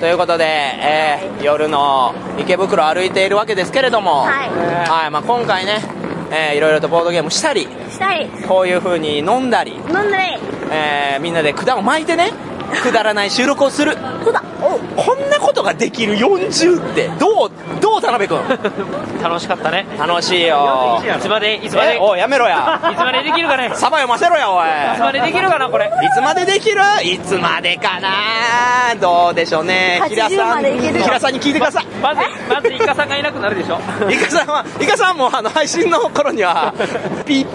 [0.00, 4.48] ということで、えー夜の池袋を歩いているわけですけれども、はい。
[4.88, 5.82] はいまあ、今回ね、
[6.30, 7.62] えーいろいろとボードゲームしたり。
[7.90, 8.28] したい。
[8.48, 10.38] こういう風に飲んだり、飲んでね
[10.70, 12.32] えーみんなで管を巻いてね。
[12.82, 13.96] くだらない収録をする。
[14.24, 14.42] そうだ。
[14.42, 14.43] お
[14.96, 18.38] こんなことができる40ってどうどう田辺君？
[19.22, 19.86] 楽しかったね。
[19.98, 21.00] 楽しいよ。
[21.16, 21.94] いつまでいつまで？
[21.96, 22.80] えおいやめろや。
[22.92, 23.70] いつまでできるかね？
[23.74, 24.66] サバ読ませろやおい。
[24.66, 25.86] いつまでできるかなこれ？
[25.86, 26.80] いつまでできる？
[27.02, 28.94] いつまでかな？
[29.00, 30.00] どうでしょうね。
[30.02, 31.86] 80平さん平さんに聞いてください。
[32.02, 33.78] まずまずイカさんがいなくなるでしょ。
[34.10, 36.72] イカさんはイカさんもあの配信の頃には
[37.26, 37.46] ピッ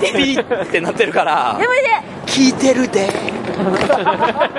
[0.00, 2.18] ピッってなってるからやめて。
[2.26, 3.08] 聞いてるで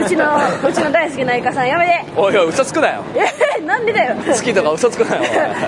[0.00, 0.36] うちの
[0.68, 2.04] うちの大好きなイカさんやめて。
[2.16, 3.02] おいおい嘘つくなよ。
[3.14, 4.16] えなんでだよ。
[4.16, 5.22] 好きとか嘘つくなよ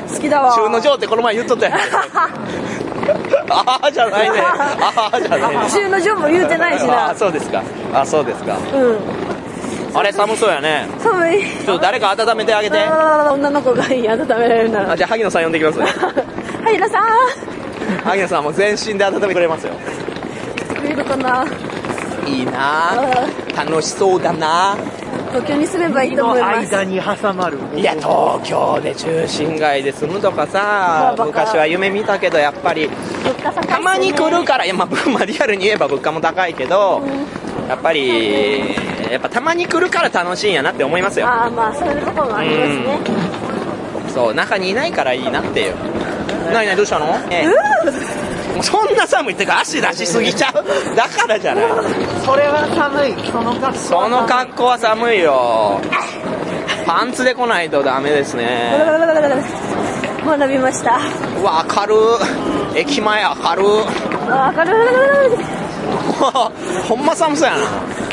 [0.08, 0.50] 好きだわ。
[0.56, 1.78] 中の上ってこの前言っとったやん
[3.50, 4.40] ああじゃないね。
[4.40, 5.70] ああじゃないね。
[5.70, 7.10] 中の上も言うてないしあな。
[7.10, 7.62] あそうですか。
[7.94, 8.56] あそうですか。
[8.74, 8.98] うん。
[9.94, 10.86] あれ寒そうやね。
[10.98, 11.42] 寒い。
[11.42, 12.76] ちょっと誰か温めてあげて。
[13.32, 14.82] 女の子がいい温められるな。
[14.82, 15.78] らあじゃあ萩野さん呼んできます。
[15.78, 15.86] は
[16.70, 17.04] い皆さん。
[18.04, 19.72] 萩野さんも全身で温めてくれますよ。
[20.82, 21.46] 見るかな
[22.28, 22.92] いいな。
[23.56, 24.76] 楽しそうだな。
[25.30, 26.76] 東京に住めばいいと思います。
[26.76, 33.74] 間に挟まるいや東京で中心街で住むとかさ昔は夢見たけどやっぱり物価高いっすね。
[33.74, 37.02] たまに来るからいやまあ リアルに言えば物価も高いけど
[37.68, 38.74] やっぱり
[39.10, 41.26] やっぱたまに来るから楽しいんやなって思いますよ。
[41.26, 42.98] ああまあそういうところもありますね。
[44.14, 45.74] そう中にいないからいいなっていう。
[46.52, 48.17] 何何どうしたの、ええ
[48.62, 50.96] そんな寒いってか足出しすぎちゃう。
[50.96, 51.64] だからじゃない。
[52.24, 53.14] それは寒い。
[53.30, 55.80] その格好その格好は寒いよ。
[56.86, 58.72] パンツで来ないとダメですね。
[60.24, 60.98] 学びました。
[61.40, 61.94] うわ明る
[62.76, 62.80] い。
[62.80, 65.58] 駅前明る明るい。
[66.88, 68.07] ほんま寒そうやな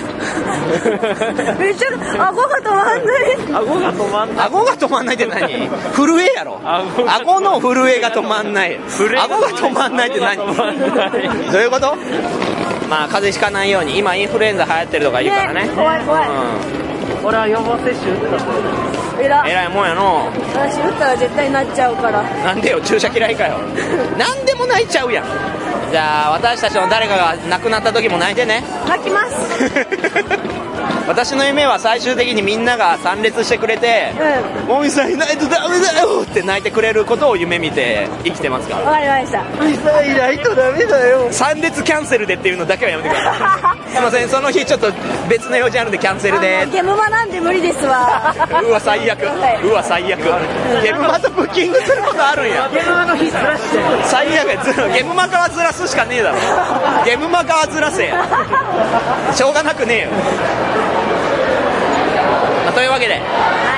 [1.60, 3.38] めっちゃ顎が止まんない。
[3.54, 4.48] 顎が止まんない。
[4.48, 5.70] 顎が止まんないって何？
[5.96, 6.60] 震えやろ。
[6.64, 8.78] 顎の震えが止まんない。
[8.78, 10.38] 顎が止まんないって何？
[10.38, 10.44] ど
[11.58, 11.96] ういうこと？
[12.90, 13.98] まあ風邪ひかないように。
[13.98, 15.70] 今インフルエンザ流行ってるとか言うからね。
[15.76, 16.30] 怖い怖い。
[17.24, 20.30] 俺は予防接種打ってたえらえらいもんやの。
[20.54, 22.22] 私打ったら絶対なっちゃうから。
[22.44, 23.58] なんでよ注射嫌いかよ。
[24.18, 25.26] 何でも泣いちゃうやん
[25.92, 28.64] じゃあ私たちの誰かが亡くなった時も泣いてね。
[28.88, 29.36] 泣きます。
[31.08, 34.12] 私の夢は最終的にみんなが参列してくれて
[34.66, 38.76] う「もみさんいないとダメだよ!」って泣いてくれることを夢見て生きてますか？
[38.80, 39.38] らわかりました。
[39.44, 41.28] もみさんいないとダメだよ。
[41.32, 43.92] 参列キャンセルでっていうのだけはやめてください。
[43.94, 44.30] すいません。
[44.30, 44.92] その日ちょっと
[45.30, 46.68] 別の用事あるんでキャンセルで。
[46.72, 48.34] ゲムマなんで無理ですわ。
[48.68, 49.20] うわ最悪。
[49.64, 50.20] うわ最悪。
[50.82, 52.68] ゲムマとブッキングすることあるんや。
[52.74, 53.80] ゲームの日ずらして。
[54.06, 54.48] 最悪
[54.94, 56.38] ゲムマカはずらすしかねえだろ。
[57.06, 58.26] ゲムマカはずらせや
[59.34, 60.10] しょうがなくねえよ、
[62.66, 63.22] まあというわけで、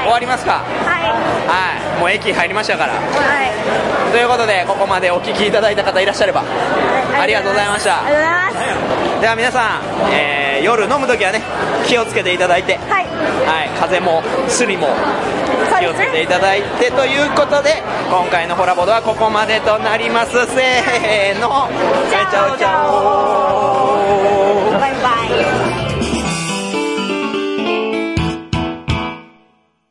[0.04, 0.64] 終わりますか。
[0.86, 1.04] はい。
[1.04, 2.00] はい。
[2.00, 2.94] もう駅入りましたから。
[2.94, 4.12] はい。
[4.12, 6.44] ということでここまでお聞きいただいた方いらっしゃれば。
[7.20, 8.06] ありがとうございました。
[8.06, 9.22] ありがとうございます。
[9.22, 11.44] では皆さん、えー夜飲む時はね
[11.86, 12.78] 気をつけていただいて。
[12.78, 13.06] はい。
[13.46, 14.88] はい、風もすりも
[15.80, 20.32] 気をつけていただいてということで今回のホラボドはここまでとなります。
[20.32, 21.68] せーの。
[22.10, 23.87] チャオチャオ